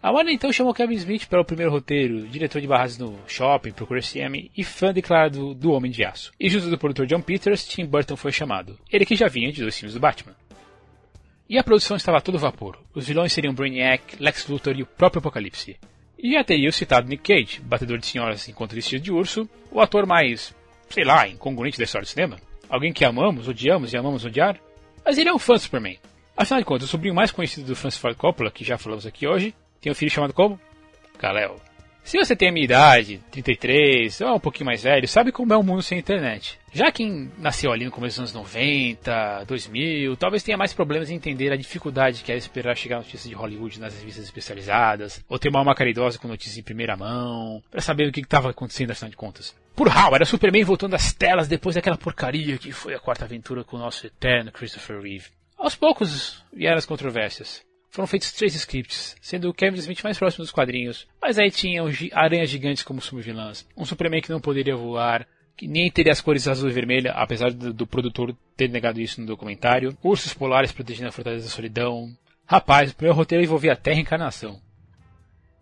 A 0.00 0.12
Warner 0.12 0.32
então 0.32 0.52
chamou 0.52 0.72
Kevin 0.72 0.94
Smith 0.94 1.26
para 1.26 1.40
o 1.40 1.44
primeiro 1.44 1.72
roteiro, 1.72 2.28
diretor 2.28 2.60
de 2.60 2.68
barras 2.68 2.96
no 2.96 3.18
Shopping, 3.26 3.72
Procura 3.72 4.00
CM 4.00 4.48
e 4.56 4.62
fã 4.62 4.92
declarado 4.92 5.52
do 5.52 5.72
Homem 5.72 5.90
de 5.90 6.04
Aço. 6.04 6.32
E 6.38 6.48
junto 6.48 6.70
do 6.70 6.78
produtor 6.78 7.06
John 7.06 7.22
Peters, 7.22 7.66
Tim 7.66 7.86
Burton 7.86 8.16
foi 8.16 8.30
chamado. 8.30 8.78
Ele 8.88 9.04
que 9.04 9.16
já 9.16 9.26
vinha 9.26 9.50
de 9.50 9.62
dois 9.62 9.76
filmes 9.76 9.94
do 9.94 10.00
Batman. 10.00 10.36
E 11.48 11.58
a 11.58 11.64
produção 11.64 11.96
estava 11.96 12.18
a 12.18 12.20
todo 12.20 12.38
vapor. 12.38 12.78
Os 12.94 13.08
vilões 13.08 13.32
seriam 13.32 13.52
Brainiac, 13.52 14.14
Lex 14.20 14.46
Luthor 14.46 14.76
e 14.78 14.84
o 14.84 14.86
próprio 14.86 15.18
Apocalipse. 15.18 15.76
E 16.22 16.32
já 16.32 16.44
teria 16.44 16.68
o 16.68 16.72
citado 16.72 17.08
Nick 17.08 17.24
Cage, 17.24 17.60
batedor 17.60 17.98
de 17.98 18.06
senhoras 18.06 18.48
enquanto 18.48 18.76
vestido 18.76 19.02
de 19.02 19.12
urso, 19.12 19.48
o 19.72 19.80
ator 19.80 20.06
mais, 20.06 20.54
sei 20.88 21.04
lá, 21.04 21.26
incongruente 21.26 21.76
da 21.76 21.84
história 21.84 22.04
do 22.04 22.08
cinema. 22.08 22.36
Alguém 22.68 22.92
que 22.92 23.04
amamos, 23.04 23.48
odiamos 23.48 23.92
e 23.92 23.96
amamos 23.96 24.24
odiar. 24.24 24.56
Mas 25.04 25.18
ele 25.18 25.28
é 25.28 25.34
um 25.34 25.38
fã 25.38 25.54
do 25.54 25.58
Superman. 25.58 25.98
Afinal 26.36 26.60
de 26.60 26.66
contas, 26.66 26.84
o 26.84 26.90
sobrinho 26.90 27.14
mais 27.14 27.32
conhecido 27.32 27.66
do 27.66 27.74
Francis 27.74 28.00
Ford 28.00 28.16
Coppola, 28.16 28.52
que 28.52 28.64
já 28.64 28.78
falamos 28.78 29.04
aqui 29.04 29.26
hoje, 29.26 29.52
tem 29.80 29.90
um 29.90 29.96
filho 29.96 30.12
chamado 30.12 30.32
como? 30.32 30.60
Kal-El. 31.18 31.60
Se 32.04 32.18
você 32.18 32.34
tem 32.34 32.48
a 32.48 32.52
minha 32.52 32.64
idade, 32.64 33.20
33, 33.30 34.20
ou 34.20 34.28
é 34.28 34.32
um 34.32 34.40
pouquinho 34.40 34.66
mais 34.66 34.82
velho, 34.82 35.06
sabe 35.06 35.30
como 35.30 35.52
é 35.52 35.56
o 35.56 35.62
mundo 35.62 35.82
sem 35.82 35.98
internet. 35.98 36.58
Já 36.72 36.90
quem 36.90 37.30
nasceu 37.38 37.72
ali 37.72 37.84
no 37.84 37.90
começo 37.90 38.20
dos 38.20 38.34
anos 38.34 38.44
90, 38.50 39.44
2000, 39.46 40.16
talvez 40.16 40.42
tenha 40.42 40.58
mais 40.58 40.72
problemas 40.72 41.10
em 41.10 41.14
entender 41.14 41.52
a 41.52 41.56
dificuldade 41.56 42.22
que 42.22 42.32
é 42.32 42.36
esperar 42.36 42.76
chegar 42.76 42.96
notícias 42.96 43.28
de 43.28 43.34
Hollywood 43.34 43.80
nas 43.80 43.96
revistas 43.96 44.24
especializadas, 44.24 45.24
ou 45.28 45.38
ter 45.38 45.48
uma 45.48 45.60
alma 45.60 45.74
caridosa 45.74 46.18
com 46.18 46.28
notícias 46.28 46.58
em 46.58 46.62
primeira 46.62 46.96
mão, 46.96 47.62
para 47.70 47.80
saber 47.80 48.08
o 48.08 48.12
que 48.12 48.20
estava 48.20 48.50
acontecendo 48.50 48.90
afinal 48.90 49.10
de 49.10 49.16
contas. 49.16 49.54
Por 49.74 49.88
Hal, 49.88 50.14
era 50.14 50.24
Superman 50.24 50.64
voltando 50.64 50.94
às 50.94 51.12
telas 51.12 51.48
depois 51.48 51.76
daquela 51.76 51.96
porcaria 51.96 52.58
que 52.58 52.72
foi 52.72 52.94
a 52.94 53.00
quarta 53.00 53.24
aventura 53.24 53.64
com 53.64 53.76
o 53.76 53.80
nosso 53.80 54.06
eterno 54.06 54.52
Christopher 54.52 55.00
Reeve. 55.00 55.30
Aos 55.56 55.76
poucos 55.76 56.44
vieram 56.52 56.76
as 56.76 56.84
controvérsias. 56.84 57.62
Foram 57.92 58.08
feitos 58.08 58.32
três 58.32 58.54
scripts, 58.54 59.14
sendo 59.20 59.50
o 59.50 59.54
Kevin 59.54 59.76
Smith 59.76 60.02
mais 60.02 60.18
próximo 60.18 60.42
dos 60.42 60.50
quadrinhos, 60.50 61.06
mas 61.20 61.38
aí 61.38 61.50
tinham 61.50 61.86
aranhas 62.12 62.48
gigantes 62.48 62.82
como 62.82 63.02
subvilãs, 63.02 63.68
um 63.76 63.84
Superman 63.84 64.22
que 64.22 64.30
não 64.30 64.40
poderia 64.40 64.74
voar, 64.74 65.28
que 65.54 65.68
nem 65.68 65.90
teria 65.90 66.10
as 66.10 66.20
cores 66.20 66.48
azul 66.48 66.70
e 66.70 66.72
vermelha, 66.72 67.12
apesar 67.12 67.52
do, 67.52 67.70
do, 67.70 67.86
produtor 67.86 68.34
ter 68.56 68.70
negado 68.70 68.98
isso 68.98 69.20
no 69.20 69.26
documentário, 69.26 69.94
ursos 70.02 70.32
polares 70.32 70.72
protegendo 70.72 71.10
a 71.10 71.12
Fortaleza 71.12 71.44
da 71.44 71.50
Solidão. 71.50 72.10
Rapaz, 72.46 72.90
o 72.90 72.96
primeiro 72.96 73.16
roteiro 73.16 73.44
envolvia 73.44 73.74
a 73.74 73.76
Terra 73.76 73.98
e 73.98 74.02
encarnação. 74.02 74.58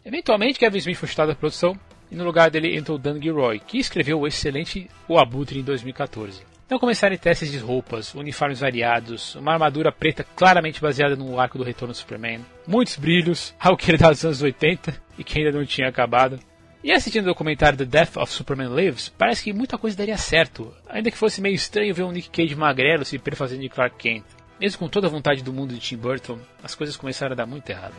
Eventualmente, 0.05 0.59
Kevin 0.61 0.79
Smith 0.79 0.99
foi 0.99 1.09
chutado 1.09 1.29
da 1.31 1.35
produção, 1.35 1.77
e 2.13 2.15
no 2.15 2.25
lugar 2.25 2.49
dele 2.49 2.77
entrou 2.77 2.97
Dan 2.97 3.21
Gilroy, 3.21 3.59
que 3.59 3.79
escreveu 3.79 4.21
o 4.21 4.27
excelente 4.27 4.89
O 5.09 5.19
Abutre 5.19 5.59
em 5.59 5.65
2014. 5.65 6.50
Então 6.71 6.79
começaram 6.79 7.17
testes 7.17 7.51
de 7.51 7.59
roupas, 7.59 8.15
uniformes 8.15 8.61
variados, 8.61 9.35
uma 9.35 9.55
armadura 9.55 9.91
preta 9.91 10.25
claramente 10.37 10.81
baseada 10.81 11.17
no 11.17 11.41
arco 11.41 11.59
do 11.59 11.65
retorno 11.65 11.93
do 11.93 11.97
Superman, 11.97 12.47
muitos 12.65 12.95
brilhos, 12.95 13.53
algo 13.59 13.77
que 13.77 13.91
era 13.91 14.09
dos 14.09 14.25
anos 14.25 14.41
80 14.41 14.95
e 15.19 15.25
que 15.25 15.41
ainda 15.41 15.51
não 15.51 15.67
tinha 15.67 15.89
acabado. 15.89 16.39
E 16.85 16.93
assistindo 16.93 17.25
o 17.25 17.31
documentário 17.31 17.77
The 17.77 17.85
Death 17.85 18.19
of 18.19 18.33
Superman 18.33 18.73
Lives, 18.73 19.09
parece 19.09 19.43
que 19.43 19.53
muita 19.53 19.77
coisa 19.77 19.97
daria 19.97 20.17
certo, 20.17 20.73
ainda 20.89 21.11
que 21.11 21.19
fosse 21.19 21.41
meio 21.41 21.57
estranho 21.57 21.93
ver 21.93 22.05
um 22.05 22.13
Nick 22.13 22.31
Cage 22.31 22.55
magrelo 22.55 23.05
se 23.05 23.19
perfazendo 23.19 23.63
de 23.63 23.69
Clark 23.69 23.97
Kent. 23.99 24.25
Mesmo 24.61 24.79
com 24.79 24.89
toda 24.89 25.09
a 25.09 25.11
vontade 25.11 25.43
do 25.43 25.53
mundo 25.53 25.75
de 25.75 25.81
Tim 25.81 25.97
Burton, 25.97 26.39
as 26.63 26.77
coisas 26.77 26.97
começaram 26.97 27.33
a 27.33 27.37
dar 27.37 27.47
muito 27.47 27.69
errado. 27.69 27.97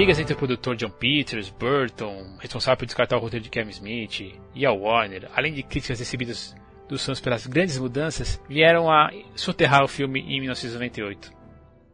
Brigas 0.00 0.18
entre 0.18 0.32
o 0.32 0.36
produtor 0.36 0.76
John 0.76 0.88
Peters, 0.88 1.50
Burton, 1.50 2.24
responsável 2.38 2.78
por 2.78 2.86
descartar 2.86 3.18
o 3.18 3.20
roteiro 3.20 3.44
de 3.44 3.50
Kevin 3.50 3.68
Smith, 3.68 4.34
e 4.54 4.64
a 4.64 4.72
Warner, 4.72 5.28
além 5.36 5.52
de 5.52 5.62
críticas 5.62 5.98
recebidas 5.98 6.56
dos 6.88 7.04
fãs 7.04 7.20
pelas 7.20 7.46
grandes 7.46 7.78
mudanças, 7.78 8.42
vieram 8.48 8.90
a 8.90 9.10
soterrar 9.34 9.84
o 9.84 9.88
filme 9.88 10.20
em 10.20 10.40
1998. 10.40 11.30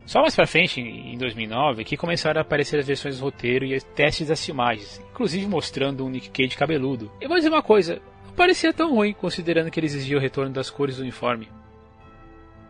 Só 0.05 0.21
mais 0.21 0.37
pra 0.37 0.47
frente, 0.47 0.81
em 0.81 1.19
2009, 1.19 1.83
que 1.83 1.97
começaram 1.97 2.39
a 2.39 2.43
aparecer 2.43 2.79
as 2.79 2.87
versões 2.87 3.19
do 3.19 3.25
roteiro 3.25 3.65
e 3.65 3.81
testes 3.81 4.29
das 4.29 4.47
filmagens, 4.47 5.03
inclusive 5.11 5.45
mostrando 5.49 6.07
um 6.07 6.09
Nick 6.09 6.31
Cage 6.31 6.57
cabeludo. 6.57 7.11
Eu 7.21 7.29
vou 7.29 7.37
dizer 7.37 7.49
uma 7.49 7.61
coisa, 7.61 8.01
não 8.25 8.35
parecia 8.35 8.73
tão 8.73 8.95
ruim, 8.95 9.15
considerando 9.15 9.69
que 9.69 9.81
ele 9.81 9.87
exigia 9.89 10.17
o 10.17 10.21
retorno 10.21 10.53
das 10.53 10.71
cores 10.71 10.99
do 10.99 11.03
uniforme. 11.03 11.49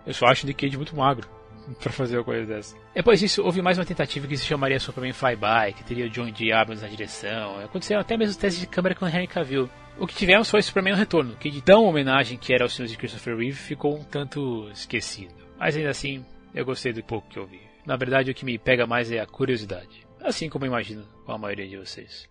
Eu 0.07 0.14
só 0.14 0.25
acho 0.29 0.44
o 0.44 0.46
Nick 0.46 0.64
Cage 0.64 0.79
muito 0.79 0.96
magro. 0.96 1.36
para 1.81 1.92
fazer 1.92 2.18
uma 2.18 2.24
coisa 2.24 2.46
dessa. 2.46 2.76
Depois 2.94 3.20
disso, 3.20 3.42
houve 3.42 3.61
mais 3.62 3.79
uma 3.79 3.85
tentativa 3.85 4.26
que 4.26 4.37
se 4.37 4.44
chamaria 4.44 4.79
Superman 4.79 5.12
Flyby, 5.12 5.74
que 5.76 5.85
teria 5.85 6.07
o 6.07 6.11
John 6.11 6.31
D. 6.31 6.52
Abrams 6.52 6.83
na 6.83 6.88
direção. 6.88 7.59
Aconteceram 7.61 8.00
até 8.00 8.16
mesmo 8.16 8.40
testes 8.40 8.61
de 8.61 8.66
câmera 8.66 8.94
com 8.94 9.07
Henry 9.07 9.26
Cavill. 9.26 9.68
O 9.98 10.07
que 10.07 10.14
tivemos 10.14 10.50
foi 10.50 10.61
Superman 10.62 10.92
no 10.92 10.98
Retorno, 10.98 11.37
que 11.37 11.50
de 11.50 11.62
tão 11.62 11.85
homenagem 11.85 12.37
que 12.37 12.52
era 12.52 12.64
aos 12.64 12.74
filmes 12.74 12.90
de 12.90 12.98
Christopher 12.98 13.37
Reeve 13.37 13.57
ficou 13.57 13.96
um 13.96 14.05
tanto 14.05 14.68
esquecido. 14.70 15.35
Mas 15.59 15.76
ainda 15.76 15.90
assim, 15.90 16.24
eu 16.55 16.64
gostei 16.64 16.92
do 16.92 17.02
pouco 17.02 17.29
que 17.29 17.38
eu 17.38 17.46
vi. 17.46 17.61
Na 17.87 17.96
verdade, 17.96 18.31
o 18.31 18.35
que 18.35 18.44
me 18.44 18.59
pega 18.59 18.87
mais 18.87 19.11
é 19.11 19.20
a 19.20 19.26
curiosidade. 19.26 20.07
Assim 20.20 20.50
como 20.50 20.64
eu 20.64 20.68
imagino 20.68 21.05
com 21.24 21.33
a 21.33 21.38
maioria 21.38 21.68
de 21.68 21.76
vocês. 21.76 22.29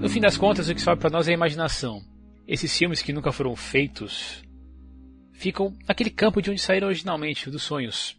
No 0.00 0.08
fim 0.08 0.18
das 0.18 0.38
contas, 0.38 0.66
o 0.66 0.74
que 0.74 0.80
sobe 0.80 0.98
para 0.98 1.10
nós 1.10 1.28
é 1.28 1.32
a 1.32 1.34
imaginação. 1.34 2.02
Esses 2.48 2.74
filmes 2.76 3.02
que 3.02 3.12
nunca 3.12 3.30
foram 3.32 3.54
feitos 3.54 4.42
ficam 5.34 5.76
naquele 5.86 6.08
campo 6.08 6.40
de 6.40 6.50
onde 6.50 6.60
saíram 6.60 6.86
originalmente, 6.88 7.50
dos 7.50 7.62
sonhos. 7.62 8.18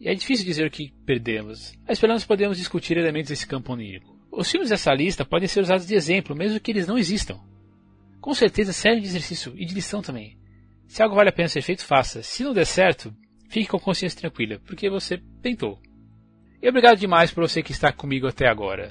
E 0.00 0.08
é 0.08 0.14
difícil 0.14 0.46
dizer 0.46 0.66
o 0.66 0.70
que 0.70 0.90
perdemos, 1.04 1.74
mas 1.86 2.00
pelo 2.00 2.12
menos 2.12 2.24
podemos 2.24 2.56
discutir 2.56 2.96
elementos 2.96 3.28
desse 3.28 3.46
campo 3.46 3.74
onírico. 3.74 4.18
Os 4.32 4.50
filmes 4.50 4.70
dessa 4.70 4.94
lista 4.94 5.22
podem 5.22 5.46
ser 5.46 5.60
usados 5.60 5.86
de 5.86 5.94
exemplo, 5.94 6.34
mesmo 6.34 6.58
que 6.58 6.70
eles 6.70 6.86
não 6.86 6.96
existam. 6.96 7.38
Com 8.22 8.32
certeza 8.32 8.72
servem 8.72 9.02
de 9.02 9.08
exercício 9.08 9.52
e 9.54 9.66
de 9.66 9.74
lição 9.74 10.00
também. 10.00 10.38
Se 10.86 11.02
algo 11.02 11.14
vale 11.14 11.28
a 11.28 11.32
pena 11.32 11.48
ser 11.48 11.60
feito, 11.60 11.84
faça. 11.84 12.22
Se 12.22 12.42
não 12.42 12.54
der 12.54 12.64
certo, 12.64 13.14
fique 13.50 13.68
com 13.68 13.78
consciência 13.78 14.18
tranquila, 14.18 14.60
porque 14.66 14.88
você 14.88 15.18
tentou. 15.42 15.78
E 16.62 16.68
obrigado 16.70 16.98
demais 16.98 17.30
por 17.30 17.46
você 17.46 17.62
que 17.62 17.72
está 17.72 17.92
comigo 17.92 18.26
até 18.26 18.48
agora. 18.48 18.90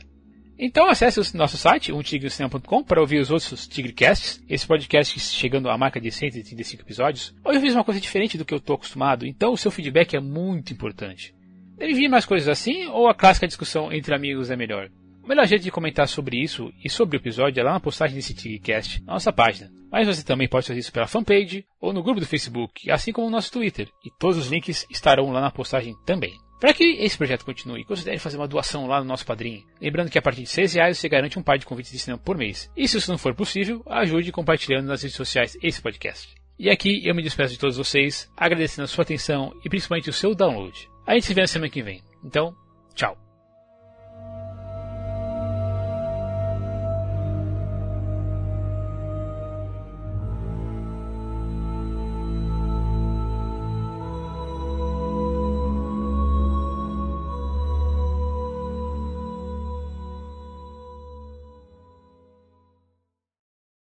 Então 0.60 0.89
acesse 0.89 1.20
o 1.20 1.38
nosso 1.38 1.56
site, 1.56 1.91
umtigrecinema.com, 1.91 2.84
para 2.84 3.00
ouvir 3.00 3.20
os 3.20 3.30
outros 3.30 3.67
Tigrecasts, 3.67 4.43
esse 4.50 4.65
podcast 4.65 5.20
chegando 5.20 5.70
à 5.70 5.78
marca 5.78 6.02
de 6.02 6.12
135 6.12 6.82
episódios. 6.82 7.36
Hoje 7.46 7.58
eu 7.58 7.62
fiz 7.62 7.76
uma 7.76 7.84
coisa 7.84 8.02
diferente 8.02 8.39
do 8.39 8.46
que 8.46 8.56
eu 8.56 8.58
estou 8.58 8.76
acostumado, 8.76 9.26
então 9.28 9.54
o 9.54 9.58
seu 9.58 9.70
feedback 9.70 10.15
é 10.15 10.20
muito 10.20 10.74
importante. 10.74 11.36
Deve 11.78 11.93
vir 11.93 12.10
mais 12.10 12.26
coisas 12.26 12.50
assim, 12.50 12.88
ou 12.88 13.08
a 13.08 13.13
clássica 13.13 13.46
discussão 13.46 13.93
entre 13.93 14.15
amigos 14.15 14.50
é 14.50 14.56
melhor? 14.56 14.89
O 15.24 15.28
melhor 15.28 15.46
jeito 15.46 15.62
de 15.62 15.70
comentar 15.70 16.08
sobre 16.08 16.41
isso 16.41 16.74
e 16.84 16.89
sobre 16.89 17.17
o 17.17 17.20
episódio 17.20 17.60
é 17.62 17.63
lá 17.63 17.74
na 17.74 17.80
postagem 17.80 18.15
desse 18.15 18.34
Tigcast, 18.34 19.04
na 19.04 19.13
nossa 19.13 19.32
página. 19.32 19.70
Mas 19.91 20.08
você 20.08 20.24
também 20.24 20.48
pode 20.48 20.65
fazer 20.65 20.80
isso 20.80 20.91
pela 20.91 21.06
fanpage 21.06 21.65
ou 21.80 21.93
no 21.93 22.02
grupo 22.02 22.20
do 22.20 22.26
Facebook, 22.26 22.89
assim 22.89 23.12
como 23.12 23.28
no 23.28 23.36
nosso 23.36 23.52
Twitter. 23.52 23.89
E 24.04 24.10
todos 24.17 24.38
os 24.38 24.48
links 24.48 24.88
estarão 24.89 25.30
lá 25.32 25.39
na 25.39 25.52
postagem 25.52 25.93
também. 26.06 26.34
Para 26.60 26.74
que 26.74 26.84
esse 26.84 27.17
projeto 27.17 27.46
continue, 27.46 27.84
considere 27.84 28.17
fazer 28.17 28.38
uma 28.38 28.48
doação 28.48 28.88
lá 28.88 29.00
no 29.00 29.06
nosso 29.06 29.26
padrinho. 29.26 29.63
Lembrando 29.80 30.10
que 30.10 30.17
a 30.17 30.22
partir 30.22 30.41
de 30.41 30.50
6 30.50 30.74
reais 30.74 30.98
você 30.98 31.08
garante 31.08 31.38
um 31.38 31.43
par 31.43 31.58
de 31.58 31.65
convites 31.65 31.91
de 31.91 32.00
cinema 32.00 32.22
por 32.24 32.38
mês. 32.38 32.72
E 32.76 32.88
se 32.88 32.98
isso 32.98 33.12
não 33.12 33.17
for 33.17 33.36
possível, 33.36 33.84
ajude 33.88 34.32
compartilhando 34.32 34.88
nas 34.88 35.04
redes 35.04 35.15
sociais 35.15 35.58
esse 35.62 35.82
podcast. 35.82 36.36
E 36.58 36.70
aqui 36.70 37.08
eu 37.08 37.13
me 37.13 37.22
despeço 37.22 37.54
de 37.54 37.60
todos 37.60 37.78
vocês, 37.78 38.32
agradecendo 38.36 38.86
a 38.86 38.88
sua 38.88 39.04
atenção 39.04 39.54
e 39.63 39.70
principalmente 39.70 40.10
o 40.10 40.13
seu 40.13 40.34
download. 40.34 40.89
A 41.06 41.13
gente 41.13 41.28
se 41.28 41.34
vê 41.34 41.41
na 41.41 41.48
semana 41.48 41.70
que 41.70 41.84
vem. 41.84 42.02
Então, 42.24 42.56
tchau. 42.96 43.26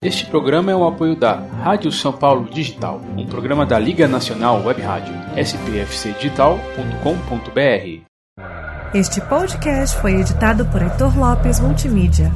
Este 0.09 0.25
programa 0.25 0.73
é 0.73 0.75
o 0.75 0.89
apoio 0.89 1.15
da 1.15 1.35
Rádio 1.35 1.93
São 1.93 2.15
Paulo 2.15 2.49
Digital, 2.51 2.99
um 3.15 3.27
programa 3.27 3.67
da 3.67 3.79
Liga 3.79 4.09
Nacional 4.09 4.65
Web 4.65 4.81
Rádio, 4.81 5.15
spfcdigital.com.br. 5.37 8.01
Este 8.95 9.21
podcast 9.21 10.01
foi 10.01 10.15
editado 10.15 10.65
por 10.65 10.81
Heitor 10.81 11.15
Lopes 11.15 11.61
Multimídia. 11.61 12.33